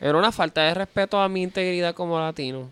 [0.00, 2.70] era una falta de respeto a mi integridad como latino.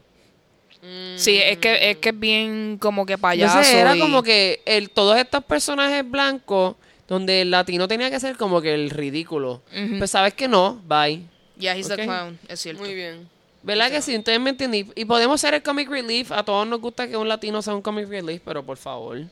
[1.17, 3.57] Sí, es que es que es bien como que payaso.
[3.59, 6.77] Entonces era y- como que el, todos estos personajes blancos,
[7.09, 9.63] donde el latino tenía que ser como que el ridículo.
[9.73, 9.99] Ujú.
[9.99, 11.23] Pues sabes que no, bye.
[11.59, 12.83] Yeah, he's clown, es cierto.
[12.83, 13.29] Muy bien.
[13.63, 14.15] ¿Verdad que sí?
[14.15, 14.87] Entonces me entendí.
[14.95, 16.31] Y podemos ser el comic relief.
[16.31, 19.23] A todos nos gusta que un latino sea un comic relief, pero por favor.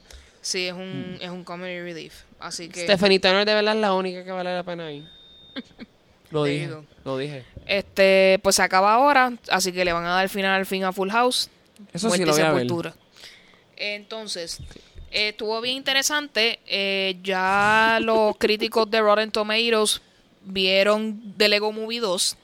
[0.41, 2.23] Sí, es un, es un comedy relief.
[2.41, 5.07] Así que Stephanie Turner de verdad es la única que vale la pena ahí.
[6.31, 6.69] Lo dije.
[7.05, 7.45] Lo dije.
[7.67, 10.93] Este pues se acaba ahora, así que le van a dar final al fin a
[10.93, 11.51] Full House.
[11.93, 12.63] Eso sí lo voy a ver.
[12.63, 12.95] sepultura.
[13.77, 14.61] Entonces,
[15.11, 16.61] eh, estuvo bien interesante.
[16.67, 20.03] eh, ya los críticos de Rotten Tomatoes
[20.43, 22.37] vieron The Lego Movie 2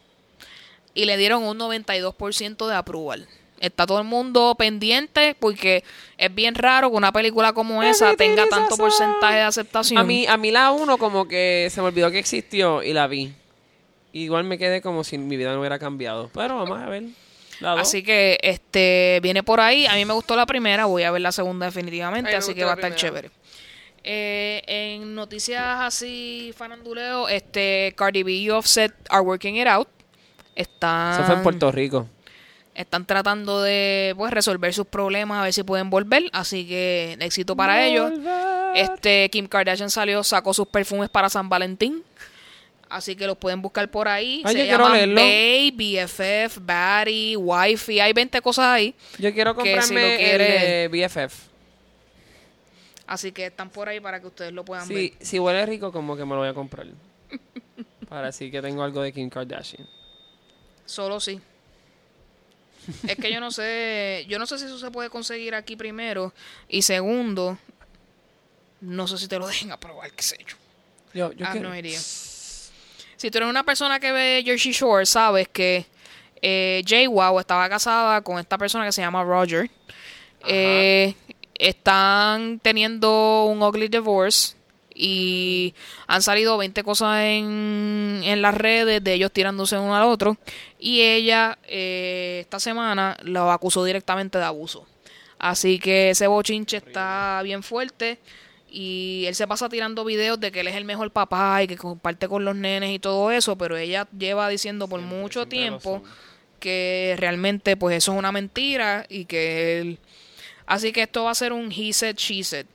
[0.94, 3.28] y le dieron un 92% de approval.
[3.60, 5.84] Está todo el mundo pendiente porque
[6.16, 9.98] es bien raro que una película como esa tenga tanto porcentaje de aceptación.
[9.98, 13.06] A mí, a mí la uno como que se me olvidó que existió y la
[13.06, 13.34] vi.
[14.12, 16.30] Igual me quedé como si mi vida no hubiera cambiado.
[16.34, 17.04] Pero vamos a ver.
[17.62, 19.86] Así que este viene por ahí.
[19.86, 22.72] A mí me gustó la primera, voy a ver la segunda definitivamente, así que va
[22.72, 22.96] a estar primera.
[22.96, 23.30] chévere.
[24.02, 29.88] Eh, en noticias así faranduleo, este Cardi B y Offset are working it out.
[30.56, 32.08] Están, Eso fue en Puerto Rico.
[32.74, 37.54] están tratando de pues resolver sus problemas, a ver si pueden volver, así que éxito
[37.54, 38.10] para ellos.
[38.74, 42.02] Este Kim Kardashian salió, sacó sus perfumes para San Valentín.
[42.90, 44.42] Así que los pueden buscar por ahí.
[44.44, 45.14] Ay, Se llaman.
[45.14, 48.00] Bae, BFF, Batty, Wifey.
[48.00, 48.94] Hay 20 cosas ahí.
[49.18, 51.48] Yo quiero que si lo comprarme quiere- el BFF.
[53.06, 55.12] Así que están por ahí para que ustedes lo puedan Sí, ver.
[55.26, 56.86] si huele rico, como que me lo voy a comprar.
[58.08, 59.86] Para así que tengo algo de Kim Kardashian.
[60.84, 61.40] Solo sí.
[63.06, 66.32] es que yo no sé, yo no sé si eso se puede conseguir aquí primero
[66.68, 67.56] y segundo,
[68.80, 70.56] no sé si te lo dejen aprobar, qué sé yo.
[71.14, 71.98] Yo, yo Ah, quiero- no iría.
[73.20, 75.84] Si tú eres una persona que ve Jersey Shore, sabes que
[76.40, 79.70] eh, Jay Wow estaba casada con esta persona que se llama Roger.
[80.46, 81.14] Eh,
[81.54, 84.56] están teniendo un ugly divorce
[84.94, 85.74] y
[86.06, 90.38] han salido 20 cosas en, en las redes de ellos tirándose uno al otro.
[90.78, 94.86] Y ella eh, esta semana lo acusó directamente de abuso.
[95.38, 98.18] Así que ese bochinche está bien fuerte.
[98.70, 101.76] Y él se pasa tirando videos de que él es el mejor papá y que
[101.76, 106.02] comparte con los nenes y todo eso, pero ella lleva diciendo por mucho siempre tiempo
[106.60, 109.98] que realmente pues eso es una mentira y que él...
[110.66, 112.66] Así que esto va a ser un he said, she said.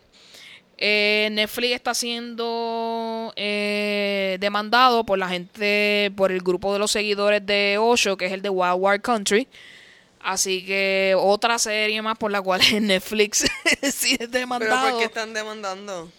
[0.77, 7.45] Eh, Netflix está siendo eh, demandado por la gente, por el grupo de los seguidores
[7.45, 9.47] de Osho, que es el de Wild Wild Country.
[10.27, 13.45] Así que otra serie más por la cual Netflix
[13.93, 14.89] sí es ¿Pero demandado.
[14.89, 16.09] por qué están demandando?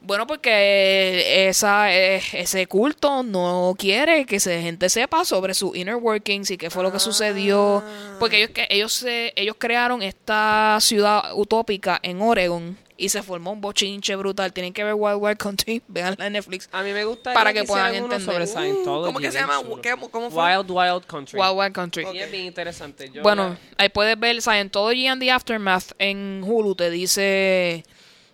[0.00, 5.96] Bueno, porque esa, eh, ese culto no quiere que se, gente sepa sobre sus inner
[5.96, 7.82] workings y qué fue lo que sucedió.
[8.20, 13.52] Porque ellos, que- ellos, se- ellos crearon esta ciudad utópica en Oregon y se formó
[13.52, 14.52] un bochinche brutal.
[14.52, 16.68] Tienen que ver Wild Wild Country, veanla en Netflix.
[16.72, 18.20] A mí me gusta Para que puedan entender.
[18.20, 19.06] sobre Scientology.
[19.06, 19.62] ¿Cómo que se llama?
[19.82, 20.44] ¿Qué- cómo fue?
[20.58, 21.38] Wild Wild Country.
[21.40, 22.04] Wild Wild Country.
[22.12, 23.08] Y es bien interesante.
[23.10, 26.74] Yo Bueno, ahí puedes ver Scientology and the Aftermath en Hulu.
[26.74, 27.84] Te dice,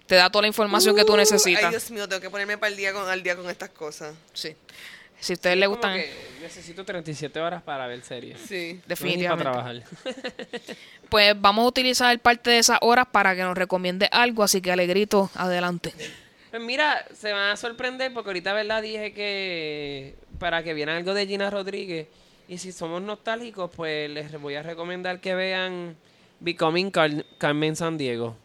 [0.07, 1.65] te da toda la información que tú Uh, necesitas.
[1.65, 4.15] Ay, Dios mío, tengo que ponerme para el día con, al día con estas cosas.
[4.33, 4.57] Sí.
[5.25, 5.99] Si a ustedes les gustan,
[6.43, 8.39] necesito 37 horas para ver series.
[8.41, 8.81] Sí.
[8.87, 9.45] definitivamente.
[9.45, 10.75] No para trabajar.
[11.09, 14.73] Pues vamos a utilizar parte de esas horas para que nos recomiende algo, así que
[14.73, 15.95] Alegrito, adelante.
[16.51, 18.83] Pues mira, se van a sorprender porque ahorita, ¿verdad?
[18.83, 22.09] Dije que para que vieran algo de Gina Rodríguez.
[22.49, 25.97] Y si somos nostálgicos, pues les voy a recomendar que vean
[26.41, 28.37] Becoming Car- Carmen San Diego.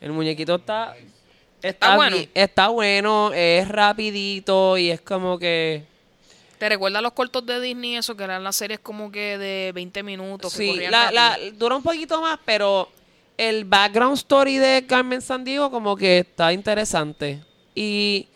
[0.00, 0.94] El muñequito está...
[1.62, 2.16] Está, bueno.
[2.34, 5.84] está bueno, es rapidito y es como que...
[6.58, 10.02] ¿Te recuerdas los cortos de Disney, eso que eran las series como que de 20
[10.02, 10.52] minutos?
[10.52, 12.90] Sí, la, la, dura un poquito más, pero
[13.38, 17.42] el background story de Carmen Sandiego como que está interesante.
[17.74, 18.28] Y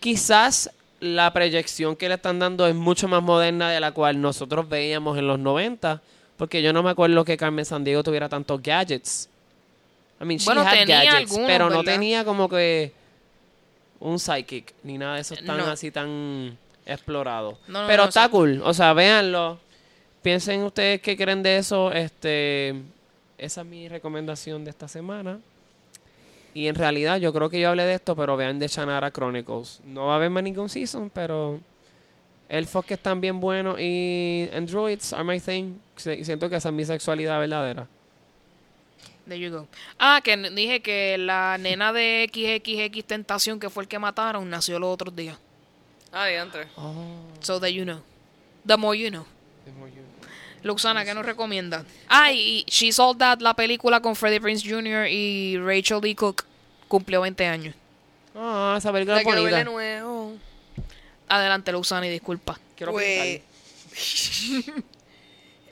[0.00, 0.70] quizás
[1.00, 5.16] la proyección que le están dando es mucho más moderna de la cual nosotros veíamos
[5.18, 6.02] en los 90,
[6.36, 9.28] Porque yo no me acuerdo que Carmen Sandiego tuviera tantos gadgets.
[10.20, 12.92] I mean, she Bueno, had tenía gadgets, algunos, pero no tenía como que
[14.00, 15.66] un psychic ni nada de eso tan No.
[15.66, 16.56] así tan
[16.86, 17.58] explorado.
[17.68, 19.58] No, no, pero está cool, o sea, véanlo.
[20.22, 21.92] Piensen ustedes qué creen de eso.
[21.92, 22.74] Este,
[23.38, 25.38] esa es mi recomendación de esta semana.
[26.54, 29.80] Y en realidad yo creo que yo hablé de esto, pero vean The Shannara Chronicles.
[29.84, 31.60] No va a haber más ningún season, pero
[32.48, 35.74] elfos que están bien buenos y androids are my thing.
[35.96, 37.86] Siento que esa es mi sexualidad verdadera.
[39.28, 39.68] There you go.
[39.98, 44.78] Ah, que dije que la nena de XXX Tentación, que fue el que mataron, nació
[44.78, 45.36] los otros días.
[46.12, 46.66] Ah, diantre.
[47.40, 48.00] So that you know.
[48.66, 49.26] The more you know.
[50.62, 51.84] Luxana, ¿qué nos recomienda?
[52.08, 55.06] Ah, y, y She Sold That, la película con Freddie Prince Jr.
[55.08, 56.44] y Rachel Lee Cook,
[56.88, 57.74] cumplió 20 años.
[58.34, 59.70] Ah, esa película La es quiero ver de bonita.
[59.70, 60.36] nuevo.
[61.28, 62.58] Adelante, Luxana, y disculpa.
[62.76, 63.42] Quiero Pues.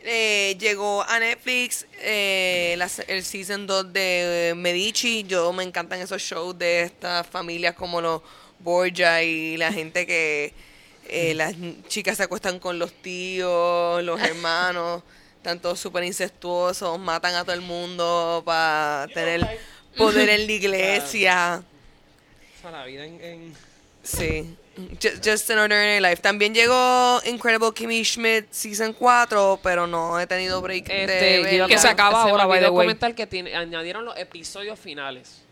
[0.07, 5.24] Eh, llegó a Netflix eh, la el season 2 de Medici.
[5.24, 8.22] Yo me encantan esos shows de estas familias como los
[8.61, 10.54] Borgia y la gente que
[11.09, 11.54] eh, las
[11.88, 15.02] chicas se acuestan con los tíos, los hermanos,
[15.36, 19.40] están todos súper incestuosos, matan a todo el mundo para tener
[19.96, 21.62] poder en la iglesia.
[22.59, 23.54] O sea, la vida en- en...
[24.02, 24.57] Sí.
[25.01, 26.16] Ju- Just an Ordinary Life.
[26.22, 31.66] También llegó Incredible Kimmy Schmidt Season 4, pero no he tenido break Este, de yo.
[31.66, 32.87] Que se acaba ahora, by the way.
[32.87, 35.43] comentar que tiene, añadieron los episodios finales.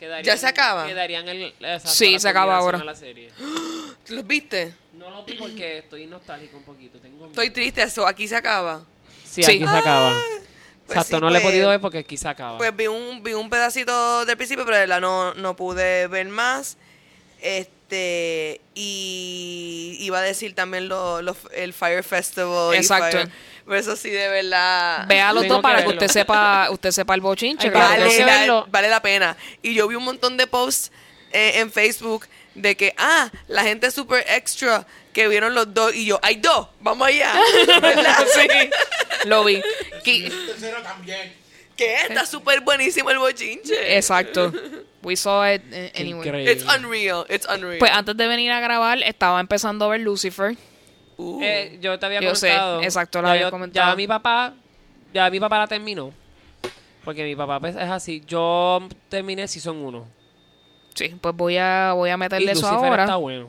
[0.00, 0.84] Darían- ¿Ya se acaba?
[0.88, 1.54] Que darían el,
[1.84, 2.78] Sí, la se acaba ahora.
[2.82, 3.30] la serie.
[4.08, 4.74] ¿Los viste?
[4.94, 6.98] No lo vi porque estoy nostálgico un poquito.
[6.98, 8.84] Tengo Estoy triste, eso aquí se acaba.
[9.24, 9.50] Sí, Sí.
[9.52, 10.12] aquí se acaba.
[10.86, 12.58] Pues Exacto, sí, no le he pues- podido ver porque aquí se acaba.
[12.58, 16.26] Pues vi un, vi un pedacito del principio, pero de verdad no, no pude ver
[16.26, 16.76] más.
[17.40, 17.70] Este,
[18.74, 22.74] y iba a decir también lo, lo- el Fire Festival.
[22.74, 23.18] y Exacto.
[23.18, 23.30] Fire-
[23.64, 25.06] pero eso sí, de verdad.
[25.06, 27.68] Vea los dos para que usted sepa, usted sepa el bochinche.
[27.68, 29.36] Ay, vale, que la, vale la pena.
[29.62, 30.90] Y yo vi un montón de posts
[31.32, 32.26] eh, en Facebook
[32.56, 35.94] de que, ah, la gente es super extra que vieron los dos.
[35.94, 37.32] Y yo, hay dos, vamos allá.
[37.80, 38.26] ¿Verdad?
[38.34, 38.48] Sí,
[39.28, 39.62] lo vi.
[40.04, 41.32] El tercero también.
[42.08, 43.96] Está súper buenísimo el bochinche.
[43.96, 44.52] Exacto.
[45.02, 45.62] We saw it
[45.94, 46.28] anyway.
[46.28, 46.52] increíble.
[46.52, 47.78] It's unreal, it's unreal.
[47.78, 50.56] Pues antes de venir a grabar, estaba empezando a ver Lucifer.
[51.16, 51.40] Uh.
[51.42, 52.82] Eh, yo te había Yo sé, comentado.
[52.82, 53.90] exacto, lo ya había yo- comentado.
[53.92, 54.54] Ya mi papá,
[55.12, 56.12] ya mi papá la terminó.
[57.04, 58.22] Porque mi papá pues, es así.
[58.26, 60.06] Yo terminé Season 1.
[60.94, 63.02] Sí, pues voy a, voy a Y meterle eso Lucifer ahora.
[63.04, 63.48] está bueno.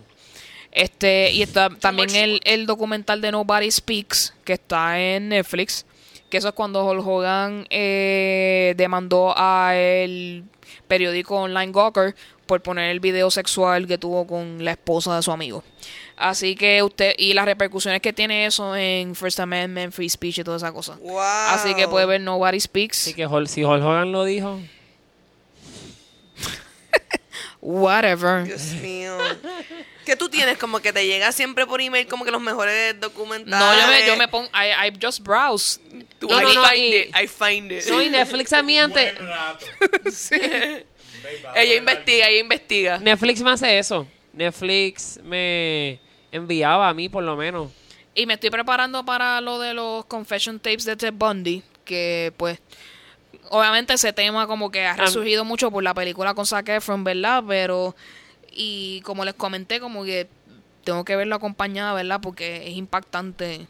[0.72, 5.86] Este, y está también el, el documental de Nobody Speaks, que está en Netflix.
[6.34, 10.44] Que eso es cuando Hulk Hogan eh, demandó a el
[10.88, 12.16] periódico online Gawker
[12.48, 15.64] por poner el video sexual que tuvo con la esposa de su amigo.
[16.18, 20.44] Así que usted, y las repercusiones que tiene eso en First Amendment, Free Speech y
[20.44, 20.98] toda esa cosa.
[21.04, 21.20] Wow.
[21.20, 23.02] Así que puede ver Nobody Speaks.
[23.04, 24.60] Así que Hol- si Hulk Hogan lo dijo.
[27.66, 28.44] Whatever.
[28.44, 29.18] Dios mío.
[30.06, 33.58] Que tú tienes como que te llega siempre por email como que los mejores documentales.
[33.58, 35.80] No, yo me, yo me pongo, I, I just browse.
[36.20, 37.88] Tú, No, I, no, no, find y- it, I find it.
[37.88, 39.18] No, y Netflix a mí antes.
[39.18, 39.66] Rato.
[41.56, 42.98] ella investiga, ella investiga.
[42.98, 44.06] Netflix me hace eso.
[44.34, 46.00] Netflix me
[46.34, 47.72] enviaba a mí, por lo menos.
[48.14, 52.60] Y me estoy preparando para lo de los confession tapes de Ted Bundy, que pues
[53.54, 57.44] obviamente ese tema como que ha resurgido mucho por la película con Zac Efron, ¿verdad?
[57.48, 57.96] Pero
[58.52, 60.28] y como les comenté como que
[60.84, 62.20] tengo que verlo acompañada, ¿verdad?
[62.20, 63.68] Porque es impactante.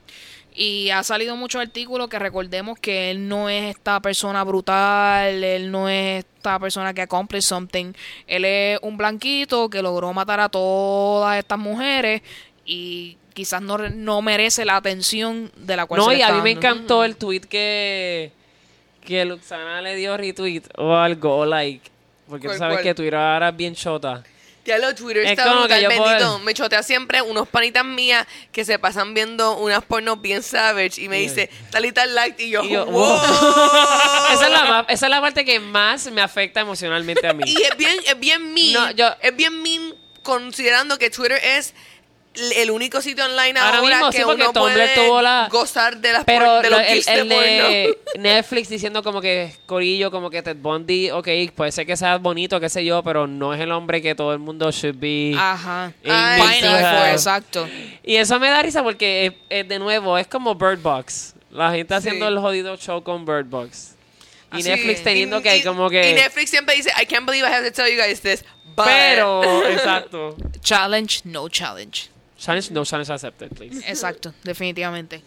[0.56, 5.70] Y ha salido muchos artículos que recordemos que él no es esta persona brutal, él
[5.70, 7.94] no es esta persona que accomplished something.
[8.28, 12.22] Él es un blanquito que logró matar a todas estas mujeres
[12.66, 16.42] y quizás no, no merece la atención de la cual No, se y a mí
[16.42, 18.32] me encantó el tweet que,
[19.06, 21.90] que Luxana le dio retweet o algo, o like.
[22.28, 22.84] Porque tú ¿Cuál, sabes cuál?
[22.84, 24.24] que Twitter ahora es bien chota.
[24.66, 26.40] Ya lo Twitter Es está como brutal, que yo puedo- bendito.
[26.40, 31.10] Me chotea siempre unos panitas mías que se pasan viendo unas pornos bien savage y
[31.10, 33.18] me dice, tal y tal like, y yo, Y yo, wow.
[34.34, 37.44] esa, es la más- esa es la parte que más me afecta emocionalmente a mí.
[37.46, 38.72] Y es bien, es bien mean.
[38.72, 41.74] No, yo- es bien mean considerando que Twitter es
[42.56, 46.14] el único sitio online Ahora ahora, mismo que sí, uno puede tuvo la- gozar de
[46.14, 48.00] las Pero por- de los lo- el, de el de.
[48.20, 52.60] Netflix diciendo como que Corillo, como que Ted Bundy, ok, puede ser que sea bonito,
[52.60, 55.36] qué sé yo, pero no es el hombre que todo el mundo should be.
[55.38, 55.94] Ajá.
[56.10, 57.68] Ay, for, exacto.
[58.04, 61.36] Y eso me da risa porque, es- es de nuevo, es como Bird Box.
[61.52, 62.34] La gente haciendo Sí.
[62.34, 63.96] el jodido show con Bird Box.
[64.52, 66.14] Y Así Netflix teniendo Y- que y- como Y que...
[66.14, 68.44] Netflix siempre dice, I can't believe I have to tell you guys this,
[68.76, 68.86] but...
[68.86, 70.36] Pero, exacto.
[70.62, 72.10] Challenge, no challenge.
[72.38, 73.80] Challenge, no challenge accepted, please.
[73.90, 75.22] Exacto, definitivamente.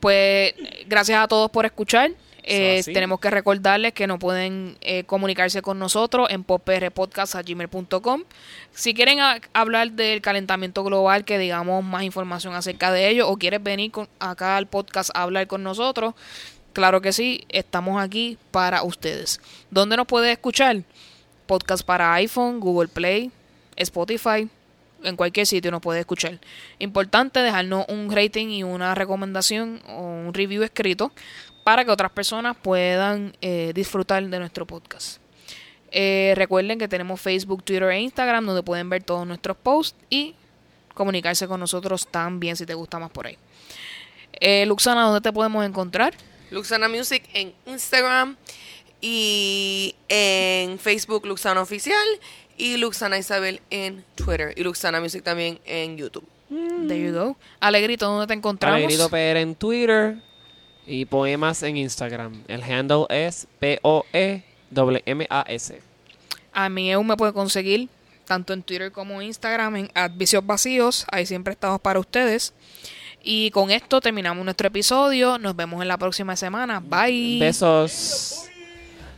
[0.00, 0.54] Pues
[0.86, 2.10] gracias a todos por escuchar.
[2.44, 8.24] Eh, tenemos que recordarles que no pueden eh, comunicarse con nosotros en poprpodcast.gmail.com.
[8.72, 9.18] Si quieren
[9.52, 14.08] hablar del calentamiento global, que digamos más información acerca de ello, o quieres venir con-
[14.18, 16.14] acá al podcast a hablar con nosotros,
[16.72, 19.40] claro que sí, estamos aquí para ustedes.
[19.70, 20.82] ¿Dónde nos puedes escuchar?
[21.46, 23.30] Podcast para iPhone, Google Play,
[23.76, 24.48] Spotify,
[25.04, 26.38] en cualquier sitio nos puede escuchar.
[26.78, 31.12] Importante dejarnos un rating y una recomendación o un review escrito
[31.64, 35.18] para que otras personas puedan eh, disfrutar de nuestro podcast.
[35.90, 40.34] Eh, recuerden que tenemos Facebook, Twitter e Instagram donde pueden ver todos nuestros posts y
[40.94, 43.36] comunicarse con nosotros también si te gusta más por ahí.
[44.40, 46.14] Eh, Luxana, ¿dónde te podemos encontrar?
[46.50, 48.36] Luxana Music en Instagram
[49.00, 52.06] y en Facebook Luxana Oficial
[52.56, 56.26] y Luxana Isabel en Twitter y Luxana Music también en YouTube.
[56.48, 57.36] There you go.
[57.60, 58.76] Alegrito, ¿dónde te encontramos?
[58.76, 60.16] Alegrito PR en Twitter
[60.86, 62.42] y Poemas en Instagram.
[62.48, 63.80] El handle es E
[64.74, 65.80] P-O-E-M-A-S.
[66.52, 67.88] A mí EU me puede conseguir
[68.26, 71.06] tanto en Twitter como en Instagram en Advicios Vacíos.
[71.10, 72.52] Ahí siempre estamos para ustedes.
[73.22, 75.38] Y con esto terminamos nuestro episodio.
[75.38, 76.80] Nos vemos en la próxima semana.
[76.80, 77.38] Bye.
[77.40, 78.46] Besos.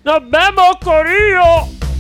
[0.05, 1.94] ¡Nos vemos, Corillo!